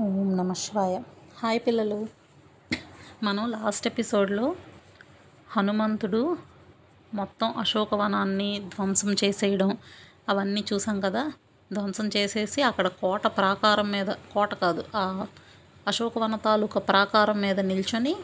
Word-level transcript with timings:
ఓం 0.00 0.36
నమ 0.36 0.52
శివాయ. 0.52 1.02
హాయ్ 1.42 1.60
పిల్లలు. 1.66 2.08
మనం 3.22 3.50
లాస్ట్ 3.50 3.86
ఎపిసోడ్లో 3.86 4.56
హనుమంతుడు 5.50 6.38
మొత్తం 7.14 7.54
అశోకవనాన్ని 7.58 8.62
ధ్వంసం 8.68 9.12
చేసేయడం 9.12 9.78
అవన్నీ 10.28 10.64
చూసాం 10.72 11.00
కదా? 11.00 11.32
ధ్వంసం 11.72 12.10
చేసేసి 12.16 12.62
అక్కడ 12.62 12.88
కోట 12.88 13.26
ప్రాకారం 13.26 13.90
మీద 13.90 14.06
కోట 14.06 14.54
కాదు 14.54 14.84
ఆ 14.96 15.26
అశోకవన 15.88 16.36
తాలూకా 16.36 16.80
ప్రాకారం 16.80 17.40
మీద 17.40 17.60
నిల్చొని 17.60 18.16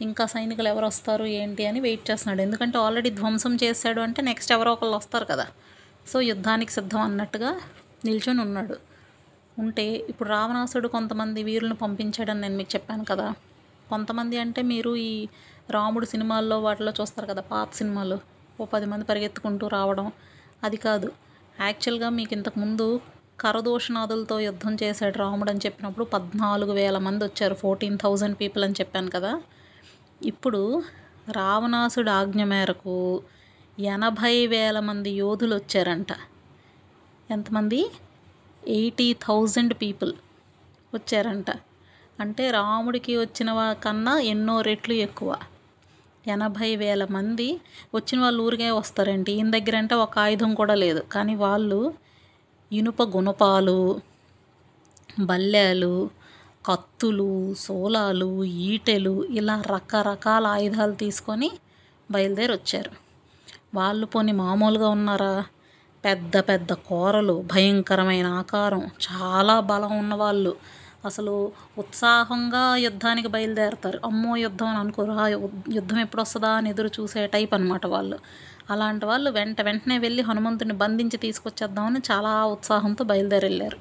ఇంకా 0.00 0.26
సైనికులు 0.26 0.68
ఎవరు 0.68 0.86
వస్తారు 0.86 1.24
ఏంటి 1.24 1.66
అని 1.66 1.80
వెయిట్ 1.80 2.10
చేస్తున్నాడు. 2.10 2.42
ఎందుకంటే 2.42 2.78
ఆల్రెడీ 2.78 3.10
ధ్వంసం 3.10 3.56
చేశాడు 3.56 4.00
అంటే 4.00 4.22
నెక్స్ట్ 4.22 4.52
ఎవరో 4.52 4.72
ఒకళ్ళు 4.72 4.96
వస్తారు 4.96 5.24
కదా. 5.24 5.46
సో 6.08 6.20
యుద్ధానికి 6.20 6.72
సిద్ధం 6.72 7.00
అన్నట్టుగా 7.00 7.60
నిల్చొని 8.04 8.40
ఉన్నాడు. 8.40 8.89
ఉంటే 9.60 9.86
ఇప్పుడు 10.10 10.28
రావణాసుడు 10.28 10.88
కొంతమంది 10.88 11.42
వీరులను 11.42 11.74
పంపించాడని 11.74 12.40
నేను 12.40 12.56
మీకు 12.56 12.70
చెప్పాను 12.74 13.04
కదా. 13.04 13.28
కొంతమంది 13.90 14.36
అంటే 14.38 14.62
మీరు 14.62 14.96
ఈ 14.96 15.28
రాముడు 15.70 16.06
సినిమాల్లో 16.06 16.60
వాటిలో 16.60 16.92
చూస్తారు 17.00 17.26
కదా 17.26 17.42
పాత 17.52 17.68
సినిమాలు. 17.74 18.18
ఓ 18.60 18.64
పది 18.64 18.86
మంది 18.86 19.04
పరిగెత్తుకుంటూ 19.04 19.66
రావడం 19.68 20.12
అది 20.64 20.76
కాదు. 20.76 21.12
యాక్చువల్గా 21.60 22.08
మీకు 22.08 22.32
ఇంతకుముందు 22.34 23.00
కరదోషనాథులతో 23.40 24.40
యుద్ధం 24.40 24.76
చేశాడు 24.82 25.18
రాముడు 25.18 25.50
అని 25.50 25.60
చెప్పినప్పుడు 25.66 26.04
పద్నాలుగు 26.04 26.72
వేల 26.72 26.98
మంది 26.98 27.24
వచ్చారు 27.24 27.54
ఫోర్టీన్ 27.54 27.98
థౌజండ్ 27.98 28.36
పీపుల్ 28.40 28.64
అని 28.64 28.76
చెప్పాను 28.80 29.10
కదా. 29.10 29.32
ఇప్పుడు 30.22 30.62
రావణాసుడు 31.32 32.10
ఆజ్ఞ 32.10 32.44
మేరకు 32.44 33.22
ఎనభై 33.78 34.46
వేల 34.46 34.80
మంది 34.80 35.10
యోధులు 35.10 35.54
వచ్చారంట. 35.54 36.12
ఎంతమంది? 37.30 37.80
ఎయిటీ 38.68 39.12
థౌజండ్ 39.12 39.74
పీపుల్ 39.74 40.12
వచ్చారంట. 40.94 41.50
అంటే 42.20 42.50
రాముడికి 42.50 43.16
వచ్చిన 43.16 43.72
కన్నా 43.72 44.18
ఎన్నో 44.20 44.60
రెట్లు 44.60 44.94
ఎక్కువ. 44.94 45.36
ఎనభై 46.28 46.76
వేల 46.76 47.04
మంది 47.04 47.60
వచ్చిన 47.94 48.20
వాళ్ళు 48.20 48.42
ఊరికే 48.42 48.70
వస్తారండి. 48.70 49.32
ఈయన 49.32 49.50
దగ్గర 49.50 49.76
అంటే 49.76 49.94
ఒక 49.94 50.18
ఆయుధం 50.18 50.54
కూడా 50.54 50.74
లేదు. 50.74 51.00
కానీ 51.12 51.34
వాళ్ళు 51.34 51.94
ఇనుప 52.72 53.02
గుణపాలు 53.02 54.00
బల్లేలు 55.20 56.10
కత్తులు 56.66 57.54
సోలాలు 57.54 58.44
ఈటెలు 58.44 59.24
ఇలా 59.24 59.62
రకరకాల 59.66 60.46
ఆయుధాలు 60.46 60.92
తీసుకొని 60.92 61.50
బయలుదేరి 62.10 62.52
వచ్చారు 62.52 62.90
వాళ్ళు 63.74 64.06
పోని 64.06 64.32
మామూలుగా 64.32 64.88
ఉన్నారా? 64.88 65.44
పెద్ద 66.04 66.38
పెద్ద 66.38 66.72
కూరలు 66.72 67.44
భయంకరమైన 67.52 68.26
ఆకారం 68.26 68.80
చాలా 68.80 69.60
బలం 69.60 69.98
ఉన్నవాళ్ళు. 69.98 70.56
అసలు 71.04 71.52
ఉత్సాహంగా 71.78 72.76
యుద్ధానికి 72.76 73.28
బయలుదేరతారు. 73.28 74.00
అమ్మో 74.04 74.36
యుద్ధం 74.36 74.66
అని 74.66 74.78
అనుకోరు. 74.78 75.12
యుద్ధం 75.72 76.00
ఎప్పుడు 76.00 76.22
వస్తుందా 76.22 76.50
అని 76.50 76.70
ఎదురు 76.70 76.88
చూసే 76.88 77.26
టైప్ 77.26 77.54
అనమాట 77.54 77.86
వాళ్ళు. 77.86 78.18
అలాంటి 78.70 79.06
వాళ్ళు 79.06 79.30
వెంట 79.30 79.60
వెంటనే 79.60 79.98
వెళ్ళి 79.98 80.22
హనుమంతుని 80.22 80.72
బంధించి 80.72 81.16
తీసుకొచ్చేద్దామని 81.16 82.00
చాలా 82.10 82.44
ఉత్సాహంతో 82.44 83.04
బయలుదేరి 83.04 83.46
వెళ్ళారు 83.46 83.78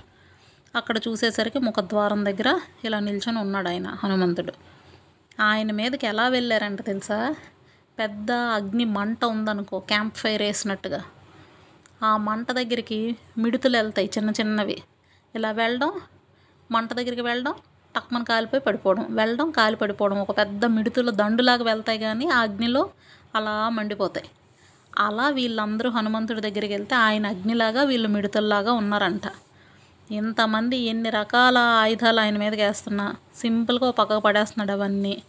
అక్కడ 0.76 0.98
చూసేసరికి 0.98 1.60
ముఖద్వారం 1.60 2.26
దగ్గర 2.26 2.60
ఇలా 2.84 3.00
నిల్చొని 3.00 3.40
ఉన్నాడు 3.40 3.70
ఆయన 3.70 3.88
హనుమంతుడు. 4.04 4.54
ఆయన 5.42 5.72
మీదకి 5.72 6.08
ఎలా 6.08 6.28
వెళ్ళారంట 6.28 6.82
తెలుసా? 6.82 7.36
పెద్ద 8.00 8.32
అగ్ని 8.32 8.86
మంట 8.86 9.26
ఉందనుకో 9.26 9.80
క్యాంప్ 9.80 10.16
ఫైర్ 10.16 10.42
వేసినట్టుగా. 10.42 11.02
ఆ 12.02 12.18
మంట 12.18 12.52
దగ్గరికి 12.52 13.00
మిడుతులు 13.38 13.78
వెళ్తాయి 13.78 14.10
చిన్న 14.18 14.30
చిన్నవి. 14.30 14.78
ఇలా 15.36 15.52
వెళ్ళడం 15.52 15.92
మంట 16.72 16.94
దగ్గరికి 16.94 17.22
వెళ్ళడం 17.22 17.54
టక్మని 17.96 18.26
కాలిపోయి 18.26 18.62
పడిపోవడం. 18.62 19.06
వెళ్ళడం 19.10 19.52
కాలి 19.52 19.76
పడిపోవడం. 19.76 20.18
ఒక 20.20 20.38
పెద్ద 20.38 20.66
మిడుతుల 20.66 21.10
దండులాగా 21.10 21.64
వెళ్తాయి 21.64 22.00
కానీ 22.00 22.28
ఆ 22.28 22.40
అగ్నిలో 22.42 22.90
అలా 23.36 23.70
మండిపోతాయి. 23.70 24.30
అలా 24.98 25.30
వీళ్ళందరూ 25.30 25.90
హనుమంతుడి 25.90 26.42
దగ్గరికి 26.42 26.74
వెళ్తే 26.74 26.96
ఆయన 26.96 27.28
అగ్నిలాగా 27.28 27.84
వీళ్ళు 27.84 28.10
మిడుతుల్లాగా 28.10 28.72
ఉన్నారంట. 28.72 29.28
ఇంతమంది 30.10 30.78
ఎన్ని 30.92 31.10
రకాల 31.10 31.58
ఆయుధాలు 31.58 32.20
ఆయన 32.20 32.38
మీదకి 32.38 32.62
వేస్తున్నా 32.62 33.16
సింపుల్గా 33.36 33.92
పక్కకు 33.92 34.20
పడేస్తున్నాడు 34.20 34.72
అవన్నీ. 34.72 35.24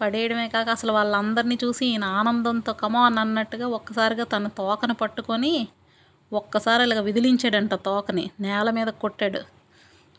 పడేయడమే 0.00 0.48
కాక 0.48 0.68
అసలు 0.68 0.92
వాళ్ళందరినీ 0.92 1.58
చూసి 1.64 1.86
ఈయన 1.86 2.04
ఆనందంతో 2.04 2.72
కమాన్ 2.72 3.18
అన్నట్టుగా 3.18 3.66
ఒక్కసారిగా 3.68 4.24
తన 4.24 4.48
తోకను 4.48 4.94
పట్టుకొని 4.94 5.52
ఒక్కసారి 6.32 6.82
ఇలాగ 6.82 7.00
విదిలించాడంట 7.00 7.74
తోకని 7.74 8.30
నేల 8.40 8.70
మీద 8.70 8.86
కొట్టాడు. 8.86 9.38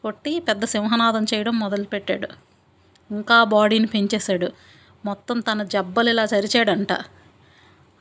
కొట్టి 0.02 0.40
పెద్ద 0.40 0.66
సింహనాదం 0.66 1.24
చేయడం 1.24 1.60
మొదలుపెట్టాడు. 1.60 2.28
ఇంకా 3.12 3.44
బాడీని 3.44 3.88
పెంచేశాడు. 3.88 4.52
మొత్తం 5.06 5.40
తన 5.40 5.64
జబ్బలు 5.64 6.10
ఇలా 6.10 6.24
చరిచాడంట. 6.24 6.88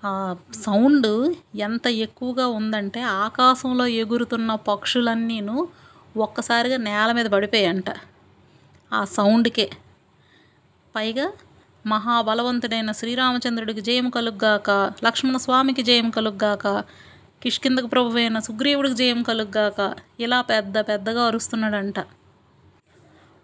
ఆ 0.05 0.37
సౌండ్ 0.55 1.35
ఎంత 1.55 1.87
ఎక్కువగా 1.87 2.47
ఉందంటే 2.47 3.03
ఆకాశంలో 3.03 3.87
ఎగురుతున్న 3.87 4.55
పక్షులన్నీను 4.55 5.69
ఒక్కసారిగా 6.17 6.77
నేల 6.77 7.13
మీద 7.13 7.27
పడిపోయాయంట. 7.27 7.85
ఆ 8.93 9.05
సౌండ్కే. 9.05 9.71
పైగా 10.97 11.33
మహాబలవంతుడైన 11.87 12.93
శ్రీరామచంద్రుడికి 12.93 13.81
జయం 13.81 14.11
కలుగ్గాక 14.11 14.71
లక్ష్మణ 15.05 15.37
స్వామికి 15.37 15.83
జయం 15.83 16.11
కలుగ్గాక 16.11 16.85
కిష్కిందకు 17.43 17.87
ప్రభు 17.87 18.17
అయిన 18.17 18.39
సుగ్రీవుడికి 18.39 18.95
జయం 18.95 19.23
కలుగ్గాక 19.23 19.81
ఇలా 20.21 20.39
పెద్ద 20.43 20.79
పెద్దగా 20.81 21.23
అరుస్తున్నాడంట. 21.25 21.99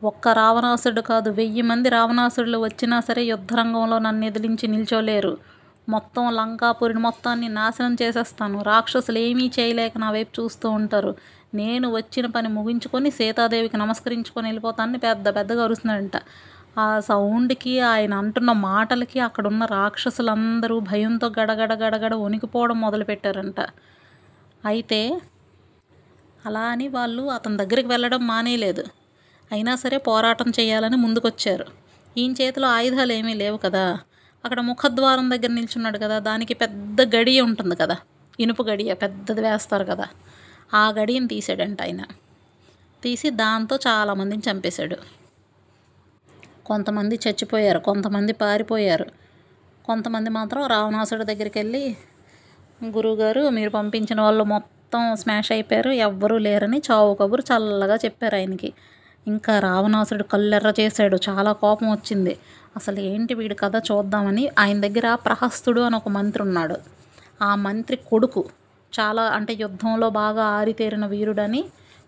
ఒక్క 0.02 0.28
రావణాసుడు 0.28 1.00
కాదు 1.00 1.30
వెయ్యి 1.30 1.62
మంది 1.62 1.88
రావణాసుడులు 1.88 2.58
వచ్చినా 2.58 3.00
సరే 3.00 3.22
యుద్ధరంగంలో 3.24 3.98
నన్ను 3.98 4.24
ఎదిరించి 4.26 4.66
నిల్చోలేరు. 4.68 5.38
మొత్తం 5.88 6.24
లంకాపురిని 6.36 7.00
మొత్తాన్ని 7.00 7.48
నాశనం 7.48 7.94
చేసేస్తాను. 8.02 8.62
రాక్షసులు 8.62 9.18
ఏమీ 9.18 9.46
చేయలేక 9.58 9.92
నా 9.98 10.10
వైపు 10.10 10.32
చూస్తూ 10.40 10.70
ఉంటారు. 10.70 11.12
నేను 11.54 11.86
వచ్చిన 11.94 12.26
పని 12.26 12.48
ముగించుకొని 12.48 13.10
సీతాదేవికి 13.10 13.76
నమస్కరించుకొని 13.76 14.46
వెళ్ళిపోతానని 14.48 14.98
పెద్ద 14.98 15.26
పెద్దగా 15.36 15.64
అరుస్తున్నాడంట. 15.64 16.16
ఆ 16.76 17.00
సౌండ్కి 17.00 17.80
ఆయన 17.80 18.14
అంటున్న 18.14 18.52
మాటలకి 18.52 19.20
అక్కడున్న 19.20 19.64
రాక్షసులందరూ 19.64 20.80
భయంతో 20.80 21.28
గడగడ 21.40 21.72
గడగడ 21.72 22.14
వణికిపోవడం 22.14 22.80
మొదలుపెట్టారంట. 22.80 23.60
అయితే 24.64 25.20
అలా 26.46 26.60
అని 26.60 26.88
వాళ్ళు 26.88 27.22
అతని 27.22 27.56
దగ్గరికి 27.56 27.88
వెళ్ళడం 27.88 28.26
మానేయలేదు. 28.26 28.84
అయినా 29.52 29.76
సరే 29.76 29.96
పోరాటం 29.98 30.50
చేయాలని 30.50 30.96
ముందుకొచ్చారు. 30.96 31.66
ఈయన 32.18 32.32
చేతిలో 32.32 32.68
ఆయుధాలు 32.68 33.12
ఏమీ 33.12 33.34
లేవు 33.34 33.56
కదా. 33.56 33.98
అక్కడ 34.44 34.60
ముఖద్వారం 34.60 35.30
దగ్గర 35.30 35.48
నిల్చున్నాడు 35.48 35.98
కదా. 35.98 36.18
దానికి 36.18 36.54
పెద్ద 36.54 37.16
గడియ 37.16 37.40
ఉంటుంది 37.40 37.76
కదా. 37.76 37.96
ఇనుప 38.40 38.62
గడియ 38.62 38.94
పెద్దది 38.94 39.40
వేస్తారు 39.40 39.84
కదా. 39.84 40.08
ఆ 40.74 40.88
గడియని 40.88 41.28
తీసాడంట 41.28 41.82
ఆయన. 41.82 42.02
తీసి 43.02 43.30
దాంతో 43.30 43.76
చాలామందిని 43.76 44.42
చంపేశాడు. 44.50 44.96
కొంతమంది 46.72 47.14
చచ్చిపోయారు 47.24 47.80
కొంతమంది 47.88 48.32
పారిపోయారు. 48.42 49.06
కొంతమంది 49.84 50.30
మాత్రం 50.30 50.62
రావణాసుడి 50.66 51.24
దగ్గరికి 51.24 51.58
వెళ్ళి 51.58 51.82
గురువుగారు 52.96 53.42
మీరు 53.48 53.70
పంపించిన 53.70 54.20
వాళ్ళు 54.20 54.44
మొత్తం 54.44 55.02
స్మాష్ 55.16 55.50
అయిపోయారు 55.52 55.90
ఎవ్వరూ 56.06 56.36
లేరని 56.38 56.78
చావు 56.90 57.12
కబురు 57.14 57.42
చల్లగా 57.50 57.96
చెప్పారు 58.04 58.36
ఆయనకి. 58.36 58.70
ఇంకా 59.26 59.54
రావణాసుడు 59.58 60.24
కళ్ళెర్ర 60.32 60.70
చేశాడు 60.80 61.16
చాలా 61.28 61.52
కోపం 61.62 61.88
వచ్చింది. 61.90 62.34
అసలు 62.76 62.98
ఏంటి 63.10 63.32
వీడి 63.34 63.54
కథ 63.54 63.76
చూద్దామని 63.90 64.44
ఆయన 64.58 64.78
దగ్గర 64.86 65.08
ప్రహస్తుడు 65.26 65.80
అని 65.80 65.96
ఒక 65.96 66.08
మంత్రి 66.08 66.42
ఉన్నాడు. 66.42 66.76
ఆ 67.42 67.50
మంత్రి 67.66 67.96
కొడుకు. 68.10 68.42
చాలా 68.92 69.24
అంటే 69.36 69.52
యుద్ధంలో 69.60 70.08
బాగా 70.20 70.44
ఆరితేరిన 70.58 71.04
వీరుడని 71.06 71.62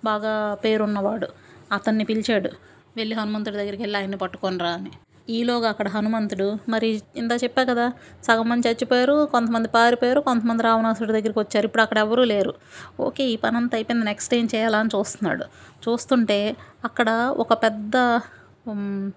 బాగా 0.04 0.32
పేరున్నవాడు. 0.64 1.28
అతన్ని 1.72 2.04
పిలిచాడు. 2.04 2.50
వెళ్ళి 2.96 3.14
హనుమంతుడి 3.14 3.56
దగ్గరికి 3.56 3.82
వెళ్ళి 3.82 3.98
ఆయన్ని 3.98 4.16
పట్టుకొని 4.16 4.58
రా 4.58 4.70
అని. 4.70 4.92
ఈలోగా 5.30 5.68
అక్కడ 5.68 5.88
హనుమంతుడు 5.88 6.46
మరి 6.68 6.88
ఇందా 7.16 7.34
చెప్పా 7.34 7.62
కదా 7.64 7.86
సగం 8.24 8.48
మంది 8.48 8.68
చచ్చిపోయారు 8.68 9.28
కొంతమంది 9.32 9.68
పారిపోయారు 9.68 10.20
కొంతమంది 10.20 10.62
రావణాసుడి 10.62 11.12
దగ్గరికి 11.12 11.38
వచ్చారు. 11.38 11.66
ఇప్పుడు 11.66 11.82
అక్కడ 11.82 11.98
ఎవరూ 11.98 12.24
లేరు. 12.24 12.52
ఓకే 13.00 13.24
ఈ 13.24 13.36
పని 13.36 13.56
అంతా 13.56 13.76
అయిపోయింది. 13.76 14.04
నెక్స్ట్ 14.04 14.34
ఏం 14.34 14.48
చేయాలని 14.54 14.90
చూస్తున్నాడు. 14.96 15.44
చూస్తుంటే 15.84 16.38
అక్కడ 16.84 17.08
ఒక 17.36 17.52
పెద్ద 17.62 17.96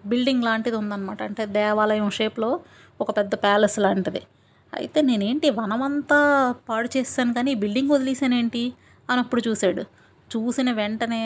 బిల్డింగ్ 0.05 0.43
లాంటిది 0.43 0.77
ఉందన్నమాట. 0.77 1.21
అంటే 1.23 1.45
దేవాలయం 1.59 2.09
షేప్లో 2.09 2.59
ఒక 3.01 3.11
పెద్ద 3.17 3.35
ప్యాలెస్ 3.35 3.79
లాంటిది. 3.79 4.21
అయితే 4.73 5.01
నేనేంటి 5.01 5.49
వనమంతా 5.49 6.19
పాడు 6.69 6.89
చేస్తాను 6.97 7.33
కానీ 7.33 7.51
ఈ 7.51 7.55
బిల్డింగ్ 7.55 7.91
వదిలేసానేంటి? 7.91 8.63
అని 9.09 9.19
అప్పుడు 9.19 9.41
చూశాడు. 9.47 9.83
చూసిన 10.31 10.69
వెంటనే 10.71 11.21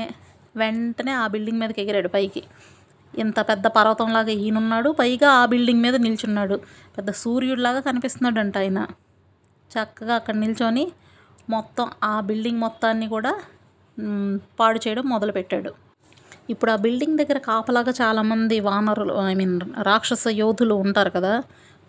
వెంటనే 0.55 1.11
ఆ 1.13 1.25
బిల్డింగ్ 1.27 1.59
మీదకి 1.59 1.81
ఎగిరాడు 1.83 2.09
పైకి. 2.09 2.41
ఇంత 3.13 3.39
పెద్ద 3.49 3.65
పర్వతంలాగా 3.77 4.33
ఈయనున్నాడు. 4.41 4.89
పైగా 5.01 5.29
ఆ 5.39 5.43
బిల్డింగ్ 5.45 5.81
మీద 5.81 5.95
నిల్చున్నాడు. 6.05 6.57
పెద్ద 6.97 7.09
సూర్యుడిలాగా 7.23 7.81
కనిపిస్తున్నాడంట 7.89 8.55
ఆయన. 8.57 8.79
చక్కగా 9.71 10.13
అక్కడ 10.15 10.35
నిల్చొని 10.35 10.85
మొత్తం 11.49 11.87
ఆ 12.03 12.15
బిల్డింగ్ 12.29 12.59
మొత్తాన్ని 12.59 13.07
కూడా 13.07 13.31
పాడు 14.59 14.79
చేయడం 14.83 15.05
మొదలుపెట్టాడు. 15.13 15.71
ఇప్పుడు 16.49 16.71
ఆ 16.71 16.77
బిల్డింగ్ 16.85 17.17
దగ్గర 17.21 17.39
కాపలాగా 17.49 17.93
చాలామంది 18.01 18.55
వానరులు 18.67 19.13
ఐ 19.31 19.33
మీన్ 19.33 19.55
రాక్షస 19.89 20.25
యోధులు 20.41 20.75
ఉంటారు 20.85 21.11
కదా. 21.17 21.33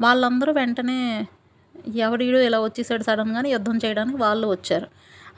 వాళ్ళందరూ 0.01 0.53
వెంటనే 0.53 0.99
ఎవడీడు 2.05 2.39
ఇలా 2.49 2.59
వచ్చేసాడు 2.61 3.03
సడన్గానే 3.03 3.49
యుద్ధం 3.51 3.77
చేయడానికి 3.85 4.19
వాళ్ళు 4.25 4.47
వచ్చారు. 4.49 4.87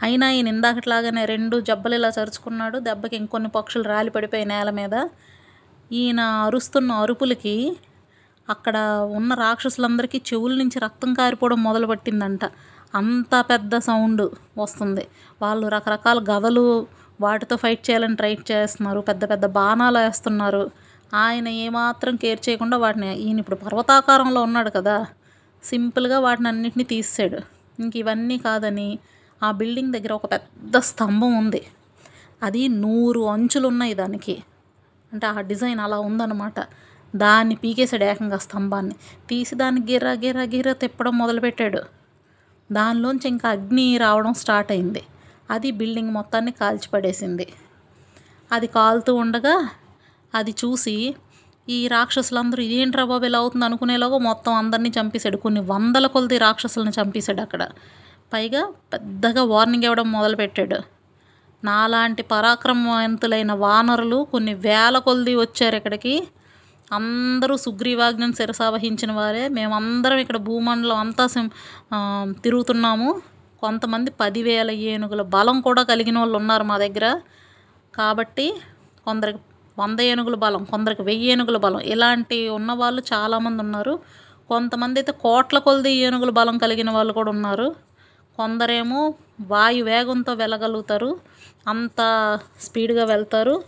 అయినా 0.03 0.31
ఈయన 0.31 0.49
ఇందాకట్లాగానే 0.49 1.25
రెండు 1.25 1.61
జబ్బలు 1.61 1.95
ఇలా 1.95 2.09
చరుచుకున్నాడు 2.09 2.79
దెబ్బకి 2.79 3.17
ఇంకొన్ని 3.17 3.49
పక్షులు 3.49 3.85
రాలి 3.85 4.11
పడిపోయి 4.11 4.45
నేల 4.45 4.71
మీద. 4.71 5.09
ఈయన 5.93 6.21
అరుస్తున్న 6.21 6.93
అరుపులకి 6.93 7.77
అక్కడ 8.49 8.77
ఉన్న 9.17 9.35
రాక్షసులందరికీ 9.35 10.23
చెవుల 10.33 10.55
నుంచి 10.55 10.79
రక్తం 10.79 11.15
కారిపోవడం 11.15 11.63
మొదలుపెట్టిందంట. 11.63 12.45
అంత 12.95 13.45
పెద్ద 13.51 13.79
సౌండ్ 13.79 14.23
వస్తుంది. 14.59 15.07
వాళ్ళు 15.43 15.69
రకరకాల 15.69 16.19
గదలు 16.31 16.87
వాటితో 17.21 17.57
ఫైట్ 17.57 17.91
చేయాలని 17.91 18.17
ట్రై 18.17 18.39
చేస్తున్నారు. 18.53 19.01
పెద్ద 19.01 19.31
పెద్ద 19.31 19.47
బాణాలు 19.47 19.99
వేస్తున్నారు. 19.99 20.71
ఆయన 21.15 21.49
ఏమాత్రం 21.49 22.17
కేర్ 22.17 22.49
చేయకుండా 22.49 22.77
వాటిని 22.77 23.17
ఈయన 23.17 23.39
ఇప్పుడు 23.39 23.57
పర్వతాకారంలో 23.57 24.43
ఉన్నాడు 24.43 24.71
కదా 24.71 25.07
సింపుల్గా 25.65 26.19
వాటిని 26.19 26.49
అన్నిటిని 26.49 26.85
తీసాడు 26.85 27.39
ఇంక 27.81 27.97
ఇవన్నీ 27.97 28.39
కాదని 28.39 28.99
ఆ 29.45 29.51
బిల్డింగ్ 29.51 29.93
దగ్గర 29.93 30.13
ఒక 30.13 30.33
పెద్ద 30.33 30.77
స్తంభం 30.77 31.39
ఉంది. 31.39 31.67
అది 32.43 32.69
నూరు 32.69 33.21
అంచులు 33.21 33.69
ఉన్నాయి 33.69 33.95
దానికి. 33.95 34.43
అంటే 35.13 35.27
ఆ 35.27 35.41
డిజైన్ 35.41 35.81
అలా 35.81 35.99
ఉందన్నమాట. 35.99 36.61
దాన్ని 37.17 37.55
పీకేసాడు 37.55 38.05
ఏకంగా 38.05 38.39
స్తంభాన్ని. 38.39 38.95
తీసి 39.29 39.55
దాన్ని 39.55 39.81
గిర్ర 39.93 40.13
గిర్ర 40.13 40.41
గిర్ర 40.43 40.73
తిప్పడం 40.73 41.19
మొదలుపెట్టాడు. 41.19 41.81
దానిలోంచి 42.73 43.29
ఇంకా 43.29 43.49
అగ్ని 43.49 43.99
రావడం 43.99 44.35
స్టార్ట్ 44.35 44.73
అయింది. 44.73 45.03
అది 45.51 45.71
బిల్డింగ్ 45.71 46.11
మొత్తాన్ని 46.11 46.53
కాల్చిపడేసింది. 46.53 47.53
అది 48.53 48.67
కాలుతూ 48.67 49.15
ఉండగా 49.15 49.71
అది 50.35 50.51
చూసి 50.51 51.15
ఈ 51.69 51.89
రాక్షసులందరూ 51.89 52.63
ఇదేంట్రా 52.63 53.05
బాబు 53.05 53.25
ఇలా 53.25 53.39
అవుతుంది 53.39 53.65
అనుకునేలాగా 53.65 54.19
మొత్తం 54.19 54.55
అందరినీ 54.55 54.93
చంపేశాడు. 55.01 55.37
కొన్ని 55.37 55.61
వందల 55.61 56.07
కొలది 56.07 56.39
రాక్షసులను 56.39 56.91
చంపేశాడు 56.91 57.41
అక్కడ. 57.41 57.69
పైగా 58.33 58.73
పెద్దగా 58.93 59.43
వార్నింగ్ 59.45 59.85
ఇవ్వడం 59.85 60.13
మొదలుపెట్టాడు. 60.13 60.77
నాలాంటి 61.65 62.23
పరాక్రమవంతులైన 62.23 63.53
వానరులు 63.53 64.27
కొన్ని 64.33 64.55
వేల 64.55 64.99
కొలది 64.99 65.35
వచ్చారు 65.35 65.77
ఇక్కడికి. 65.77 66.29
అందరూ 66.93 67.57
సుగ్రీవాజ్ఞం 67.57 68.33
శిరసావహించిన 68.33 69.13
వారే. 69.13 69.49
మేమందరం 69.49 70.19
ఇక్కడ 70.19 70.37
భూమండలం 70.37 70.97
అంతా 70.97 71.27
sim- 71.27 71.51
తిరుగుతున్నాము. 72.33 73.21
కొంతమంది 73.61 74.11
పదివేల 74.11 74.71
ఏనుగుల 74.71 75.23
బలం 75.23 75.61
కూడా 75.61 75.83
కలిగిన 75.83 76.19
వాళ్ళు 76.19 76.37
ఉన్నారు 76.37 76.63
మా 76.63 76.79
దగ్గర. 76.79 77.21
కాబట్టి 77.95 78.55
కొందరికి 79.05 79.39
వంద 79.79 80.01
ఏనుగుల 80.01 80.35
బలం 80.35 80.65
కొందరికి 80.65 81.03
వెయ్యి 81.03 81.27
ఏనుగుల 81.27 81.57
బలం 81.57 81.79
ఇలాంటి 81.79 82.49
ఉన్న 82.49 82.73
వాళ్ళు 82.73 83.03
చాలామంది 83.13 83.63
ఉన్నారు. 83.63 83.99
కొంతమంది 84.49 85.01
అయితే 85.01 85.13
కోట్ల 85.13 85.59
కొలది 85.59 85.93
ఏనుగుల 85.93 86.31
బలం 86.31 86.59
కలిగిన 86.59 86.91
వాళ్ళు 86.91 87.13
కూడా 87.13 87.31
ఉన్నారు. 87.31 87.75
కొందరేమో 88.37 89.15
వాయు 89.41 89.85
వేగంతో 89.85 90.33
వెళ్ళగలుగుతారు 90.35 91.11
అంత 91.69 92.01
స్పీడ్గా 92.61 93.05
వెళ్తారు. 93.05 93.65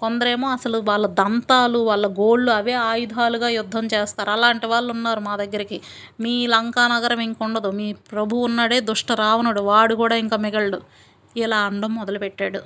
కొందరేమో 0.00 0.48
అసలు 0.48 0.78
వాళ్ళ 0.78 1.06
దంతాలు 1.06 1.78
వాళ్ళ 1.78 2.06
గోళ్ళు 2.06 2.50
అవే 2.52 2.72
ఆయుధాలుగా 2.72 3.48
యుద్ధం 3.48 3.86
చేస్తారు. 3.86 4.30
అలాంటి 4.30 4.66
వాళ్ళు 4.66 4.90
ఉన్నారు 4.92 5.20
మా 5.20 5.36
దగ్గరికి. 5.36 5.80
మీ 6.20 6.46
లంకా 6.46 6.88
నగరం 6.88 7.20
ఇంకొండదు 7.20 7.70
మీ 7.70 7.92
ప్రభు 7.92 8.36
ఉన్నాడే 8.36 8.80
దుష్ట 8.80 9.12
రావణుడు. 9.12 9.60
వాడు 9.60 9.94
కూడా 9.94 10.16
ఇంకా 10.16 10.36
మిగలడు. 10.36 10.80
ఇలా 11.36 11.58
అండం 11.58 11.94
మొదలుపెట్టాడు. 11.94 12.60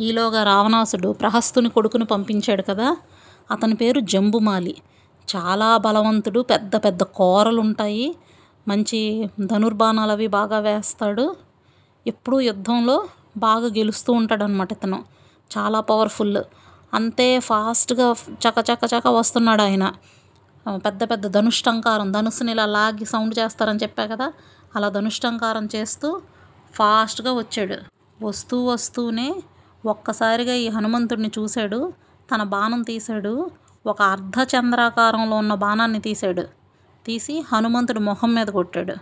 ఈలోగా 0.00 0.42
రావణాసుడు 0.42 1.12
ప్రహస్తుని 1.12 1.68
కొడుకుని 1.68 2.04
పంపించాడు 2.04 2.62
కదా. 2.62 2.96
అతని 3.50 3.74
పేరు 3.74 4.00
జంబుమాలి. 4.00 4.74
చాలా 5.28 5.76
బలవంతుడు 5.76 6.40
పెద్ద 6.40 6.76
పెద్ద 6.76 7.02
కోరలు 7.02 7.60
ఉంటాయి 7.60 8.14
మంచి 8.66 9.00
ధనుర్బాణాలు 9.44 10.12
అవి 10.12 10.26
బాగా 10.38 10.58
వేస్తాడు. 10.58 11.24
ఎప్పుడూ 12.06 12.40
యుద్ధంలో 12.40 12.96
బాగా 13.36 13.68
గెలుస్తూ 13.78 14.10
ఉంటాడు 14.12 14.44
అనమాట 14.44 14.72
ఇతను. 14.72 14.98
చాలా 15.50 15.80
పవర్ఫుల్ 15.90 16.38
అంతే 16.94 17.28
ఫాస్ట్గా 17.40 18.06
చక 18.44 18.58
చక 18.70 18.82
చక 18.94 19.06
వస్తున్నాడు 19.18 19.62
ఆయన. 19.62 19.84
పెద్ద 20.86 21.02
పెద్ద 21.10 21.26
ధనుష్టంకారం 21.26 22.08
ధనుస్సుని 22.12 22.52
ఇలా 22.52 22.66
లాగి 22.66 23.04
సౌండ్ 23.04 23.34
చేస్తారని 23.38 23.80
చెప్పా 23.82 24.04
కదా 24.06 24.26
అలా 24.76 24.88
ధనుష్టంకారం 24.88 25.68
చేస్తూ 25.76 26.08
ఫాస్ట్గా 26.74 27.32
వచ్చాడు. 27.32 27.76
వస్తూ 28.26 28.56
వస్తూనే 28.66 29.28
ఒక్కసారిగా 29.86 30.54
ఈ 30.54 30.68
హనుమంతుడిని 30.68 31.30
చూశాడు. 31.38 31.80
తన 32.28 32.42
బాణం 32.54 32.82
తీశాడు. 32.82 33.32
ఒక 33.86 34.00
అర్ధ 34.12 34.38
చంద్రాకారంలో 34.54 35.36
ఉన్న 35.36 35.54
బాణాన్ని 35.54 36.00
తీశాడు. 36.00 36.44
తీసి 37.08 37.34
హనుమంతుడు 37.52 38.00
మొహం 38.00 38.30
మీద 38.34 38.46
కొట్టాడు. 38.46 38.94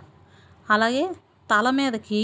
అలాగే 0.69 1.03
తల 1.51 1.69
మీదకి 1.69 2.21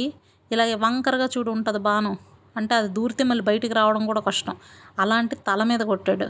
ఇలాగే 0.52 0.76
వంకరగా 0.76 1.28
చూడు 1.38 1.52
ఉంటుంది 1.52 1.80
బాణం. 1.80 2.16
అంటే 2.58 2.76
అది 2.76 2.88
దూరితే 2.88 3.24
మళ్ళీ 3.24 3.44
బయటికి 3.44 3.74
రావడం 3.74 4.06
కూడా 4.06 4.22
కష్టం. 4.22 4.56
అలాంటి 5.00 5.36
తల 5.48 5.64
మీద 5.64 5.80
కొట్టాడు. 5.80 6.28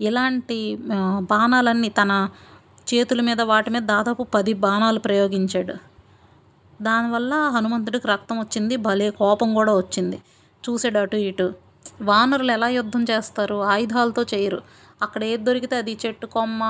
ఇలాంటి 0.00 0.58
బాణాలన్నీ 1.20 1.88
తన 1.88 2.12
చేతుల 2.90 3.20
మీద 3.20 3.40
వాటి 3.40 3.70
మీద 3.70 3.82
దాదాపు 3.82 4.22
పది 4.34 4.52
బాణాలు 4.64 4.98
ప్రయోగించాడు. 4.98 5.74
దానివల్ల 6.82 7.34
హనుమంతుడికి 7.56 8.08
రక్తం 8.08 8.36
వచ్చింది. 8.38 8.76
భలే 8.76 9.10
కోపం 9.10 9.54
కూడా 9.54 9.72
వచ్చింది. 9.76 10.18
చూసాడు 10.64 10.98
అటు 10.98 11.16
ఇటు. 11.28 11.46
వానరులు 12.02 12.52
ఎలా 12.52 12.68
యుద్ధం 12.68 13.02
చేస్తారు? 13.10 13.62
ఆయుధాలతో 13.72 14.22
చేయరు. 14.34 14.60
అక్కడ 15.02 15.24
ఏది 15.24 15.42
దొరికితే 15.44 15.76
అది 15.76 15.98
చెట్టు 16.06 16.26
కొమ్మ 16.26 16.62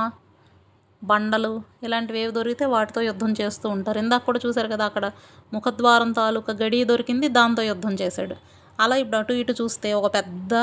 బండలు 1.03 1.53
ఇలాంటివి 1.83 2.19
ఏవి 2.21 2.33
దొరికితే 2.33 2.65
వాటితో 2.67 3.01
యుద్ధం 3.03 3.33
చేస్తూ 3.41 3.67
ఉంటారు. 3.69 3.99
ఇందాక 3.99 4.23
కూడా 4.25 4.41
చూశారు 4.47 4.69
కదా 4.69 4.85
అక్కడ 4.85 5.07
ముఖద్వారం 5.53 6.13
తాలూకా 6.13 6.53
గడి 6.63 6.85
దొరికింది 6.85 7.29
దాంతో 7.29 7.63
యుద్ధం 7.63 7.95
చేశాడు. 8.03 8.37
అలా 8.81 8.97
ఇప్పుడు 8.97 9.17
అటు 9.17 9.33
ఇటు 9.33 9.55
చూస్తే 9.61 9.93
ఒక 9.93 10.09
పెద్ద 10.15 10.55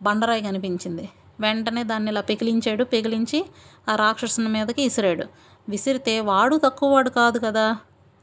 బండరాయి 0.00 0.42
కనిపించింది. 0.42 1.06
వెంటనే 1.40 1.82
దాన్ని 1.82 2.10
ఇలా 2.10 2.20
పెకిలించాడు 2.20 2.84
పెకిలించి 2.84 3.38
ఆ 3.88 3.94
రాక్షసుని 3.94 4.48
మీదకి 4.48 4.82
విసిరాడు 4.82 5.26
విసిరితే 5.68 6.14
వాడు 6.20 6.56
తక్కువ 6.56 6.88
వాడు 6.94 7.10
కాదు 7.10 7.38
కదా 7.38 7.66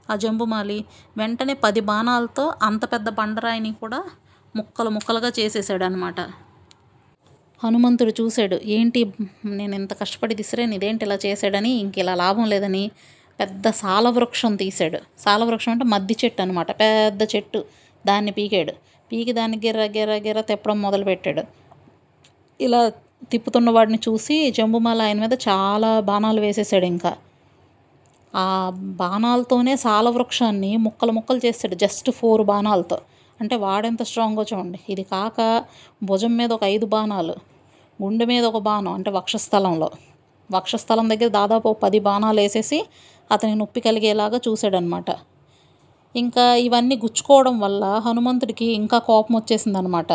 ఆ 0.09 0.15
జంబుమాలి 0.15 0.79
వెంటనే 1.17 1.53
పది 1.63 1.81
బాణాలతో 1.81 2.53
అంత 2.63 2.83
పెద్ద 2.93 3.09
బండరాయిని 3.09 3.71
కూడా 3.73 3.99
ముక్కలు 4.55 4.89
ముక్కలుగా 4.89 5.29
చేసేసాడు 5.39 5.83
అనమాట 5.83 6.19
హనుమంతుడు 7.63 8.13
చూశాడు 8.21 8.59
ఏంటి 8.65 9.05
నేను 9.45 9.75
ఇంత 9.75 9.93
కష్టపడి 9.93 10.35
విసిరాను 10.35 10.73
ఇదేంటి 10.73 11.05
ఇలా 11.05 11.17
చేశాడని? 11.25 11.69
ఇంక 11.69 11.97
ఇలా 11.97 12.15
లాభం 12.15 12.45
లేదని. 12.49 12.91
పెద్ద 13.39 13.69
సాలవృక్షం 13.69 14.55
తీశాడు. 14.55 14.99
సాలవృక్షం 15.19 15.71
అంటే 15.71 15.85
మద్ది 15.85 16.15
చెట్టు 16.25 16.41
అనమాట 16.41 16.71
పెద్ద 16.71 17.21
చెట్టు. 17.35 17.65
దాన్ని 18.07 18.31
పీకాడు. 18.31 18.73
పీకి 19.11 19.33
దాన్ని 19.33 19.57
గిర్ర 19.57 19.79
గిర్ర 19.79 20.11
గిర్ర 20.11 20.41
తిప్పడం 20.41 20.81
మొదలుపెట్టాడు. 20.81 21.43
ఇలా 22.61 22.89
తిప్పుతున్న 23.31 23.69
వాడిని 23.69 23.99
చూసి 24.09 24.51
జంబుమాల 24.51 25.01
ఆయన 25.01 25.19
మీద 25.19 25.33
చాలా 25.33 25.99
బాణాలు 25.99 26.41
వేసేసాడు 26.41 26.85
ఇంకా. 26.85 27.17
ఆ 28.35 28.71
బాణాలతోనే 28.75 29.75
సాలవృక్షాన్ని 29.75 30.77
ముక్కలు 30.77 31.11
ముక్కలు 31.11 31.41
చేస్తాడు 31.45 31.75
జస్ట్ 31.75 32.11
ఫోర్ 32.11 32.41
బాణాలతో. 32.41 32.97
అంటే 33.39 33.55
వాడెంత 33.65 34.01
స్ట్రాంగో 34.09 34.43
చూడండి. 34.51 34.79
ఇది 34.93 35.03
కాక 35.13 35.39
భుజం 36.09 36.33
మీద 36.39 36.51
ఒక 36.57 36.63
ఐదు 36.75 36.87
బాణాలు 36.93 37.35
గుండె 37.99 38.25
మీద 38.31 38.43
ఒక 38.51 38.59
బాణం 38.67 38.93
అంటే 38.97 39.11
వక్షస్థలంలో. 39.17 39.89
వక్షస్థలం 40.49 41.05
దగ్గర 41.11 41.29
దాదాపు 41.39 41.69
పది 41.83 41.99
బాణాలు 42.07 42.39
వేసేసి 42.43 42.79
అతని 43.31 43.53
నొప్పి 43.61 43.79
కలిగేలాగా 43.87 44.37
చూశాడనమాట 44.47 45.09
ఇంకా 46.15 46.45
ఇవన్నీ 46.65 46.95
గుచ్చుకోవడం 47.03 47.55
వల్ల 47.63 47.85
హనుమంతుడికి 48.05 48.67
ఇంకా 48.81 48.97
కోపం 49.09 49.33
వచ్చేసింది 49.39 49.77
అనమాట 49.81 50.11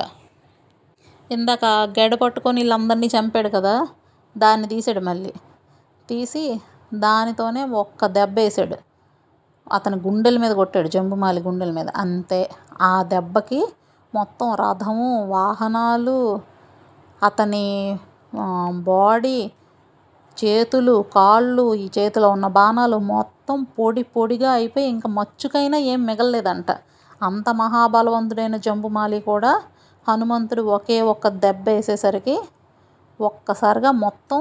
ఇందాక 1.31 1.65
గెడ 1.99 2.15
పట్టుకొని 2.23 2.61
వీళ్ళందరినీ 2.61 3.09
చంపాడు 3.17 3.51
కదా 3.57 3.75
దాన్ని 4.37 4.67
తీసాడు 4.73 5.03
మళ్ళీ. 5.09 5.33
తీసి 6.09 6.45
దానితోనే 7.05 7.63
ఒక్క 7.83 8.07
దెబ్బ 8.17 8.37
వేసాడు. 8.39 8.77
అతని 9.73 9.97
గుండెల 10.07 10.37
మీద 10.39 10.53
కొట్టాడు 10.53 10.89
జంబుమాలి 10.89 11.41
గుండెల 11.41 11.71
మీద. 11.71 11.89
అంతే. 11.97 12.41
ఆ 12.83 12.93
దెబ్బకి 13.13 13.61
మొత్తం 14.13 14.49
రథము 14.55 15.09
వాహనాలు 15.29 16.19
అతని 17.23 17.67
బాడీ 18.89 19.39
చేతులు 20.37 21.05
కాళ్ళు 21.15 21.65
ఈ 21.75 21.87
చేతిలో 21.99 22.29
ఉన్న 22.31 22.47
బాణాలు 22.59 22.99
మొత్తం 23.13 23.59
పొడి 23.79 24.03
పొడిగా 24.15 24.51
అయిపోయి 24.53 24.87
ఇంకా 24.87 25.09
మచ్చుకైనా 25.11 25.79
ఏం 25.93 26.01
మిగలలేదంట. 26.07 26.71
అంత 27.21 27.49
మహాబలవంతుడైన 27.61 28.57
జంబుమాలి 28.67 29.21
కూడా 29.31 29.53
హనుమంతుడు 30.07 30.63
ఒకే 30.77 30.99
ఒక్క 31.13 31.29
దెబ్బ 31.45 31.67
వేసేసరికి 31.69 32.37
ఒక్కసారిగా 33.21 33.91
మొత్తం 34.05 34.41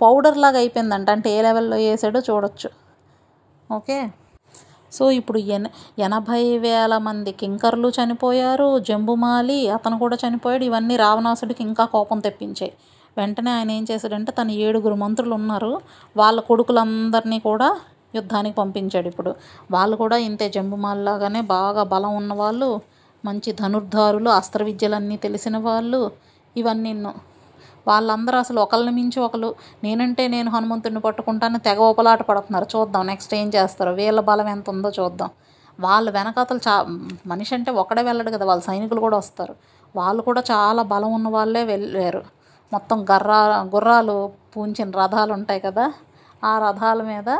పౌడర్ 0.00 0.38
లాగా 0.38 0.58
అయిపోయిందంట. 0.58 1.08
అంటే 1.10 1.28
ఏ 1.36 1.42
లెవెల్లో 1.42 1.76
వేసాడో 1.84 2.20
చూడొచ్చు. 2.28 2.68
ఓకే? 3.70 3.98
సో 4.92 5.10
ఇప్పుడు 5.10 5.38
ఎన 5.48 5.66
ఎనభై 5.98 6.42
వేల 6.58 6.98
మంది 6.98 7.32
కింకర్లు 7.32 7.88
చనిపోయారు 7.98 8.78
జంబుమాలి 8.78 9.68
అతను 9.68 9.98
కూడా 9.98 10.16
చనిపోయాడు 10.16 10.64
ఇవన్నీ 10.64 10.96
రావణాసుడికి 10.96 11.62
ఇంకా 11.62 11.84
కోపం 11.86 12.20
తెప్పించాయి 12.20 12.72
వెంటనే 13.16 13.50
ఆయన 13.50 13.70
ఏం 13.70 13.86
చేశాడంటే 13.90 14.32
తన 14.32 14.50
ఏడుగురు 14.60 14.94
మంత్రులు 14.94 15.34
ఉన్నారు 15.34 15.72
వాళ్ళ 16.16 16.40
కొడుకులందరినీ 16.40 17.38
కూడా 17.40 17.68
యుద్ధానికి 18.14 18.56
పంపించాడు 18.56 19.08
ఇప్పుడు. 19.08 19.30
వాళ్ళు 19.70 19.96
కూడా 19.96 20.16
ఇంతే 20.18 20.48
జంబుమాలిలాగానే 20.50 21.40
బాగా 21.50 21.82
బలం 21.84 22.16
ఉన్నవాళ్ళు 22.16 22.68
మంచి 23.24 23.50
ధనుర్ధారులు 23.52 24.30
అస్త్ర 24.30 24.62
విద్యలన్నీ 24.62 25.16
తెలిసిన 25.16 25.56
వాళ్ళు 25.58 26.00
ఇవన్నీ 26.56 26.92
వాళ్ళందరూ 27.88 28.38
అసలు 28.38 28.60
ఒకళ్ళని 28.60 28.92
మించి 28.96 29.20
ఒకరు 29.20 29.54
నేనంటే 29.84 30.28
నేను 30.28 30.50
హనుమంతుడిని 30.50 31.00
పట్టుకుంటాను 31.00 31.58
తెగ 31.58 31.78
ఉపలాట 31.78 32.22
పడుతున్నారు. 32.22 32.66
చూద్దాం 32.74 33.06
నెక్స్ట్ 33.06 33.34
ఏం 33.34 33.48
చేస్తారో 33.48 33.92
వీళ్ళ 33.92 34.20
బలం 34.20 34.48
ఎంత 34.48 34.70
ఉందో 34.70 34.90
చూద్దాం. 34.98 35.30
వాళ్ళ 35.80 36.10
వెనకాతలు 36.10 36.60
చా 36.68 36.74
మనిషి 37.26 37.54
అంటే 37.54 37.70
ఒకడే 37.70 38.02
వెళ్ళడు 38.02 38.30
కదా 38.30 38.44
వాళ్ళ 38.44 38.62
సైనికులు 38.62 39.00
కూడా 39.00 39.16
వస్తారు. 39.16 39.54
వాళ్ళు 39.96 40.22
కూడా 40.22 40.42
చాలా 40.50 40.82
బలం 40.82 41.12
ఉన్న 41.12 41.28
వాళ్ళే 41.28 41.62
వెళ్ళారు. 41.64 42.22
మొత్తం 42.72 43.06
గర్రా 43.10 43.40
గుర్రాలు 43.74 44.30
పూంచిన 44.56 44.90
రథాలు 44.90 45.32
ఉంటాయి 45.32 45.60
కదా 45.60 45.92
ఆ 46.44 46.58
రథాల 46.58 47.02
మీద 47.02 47.30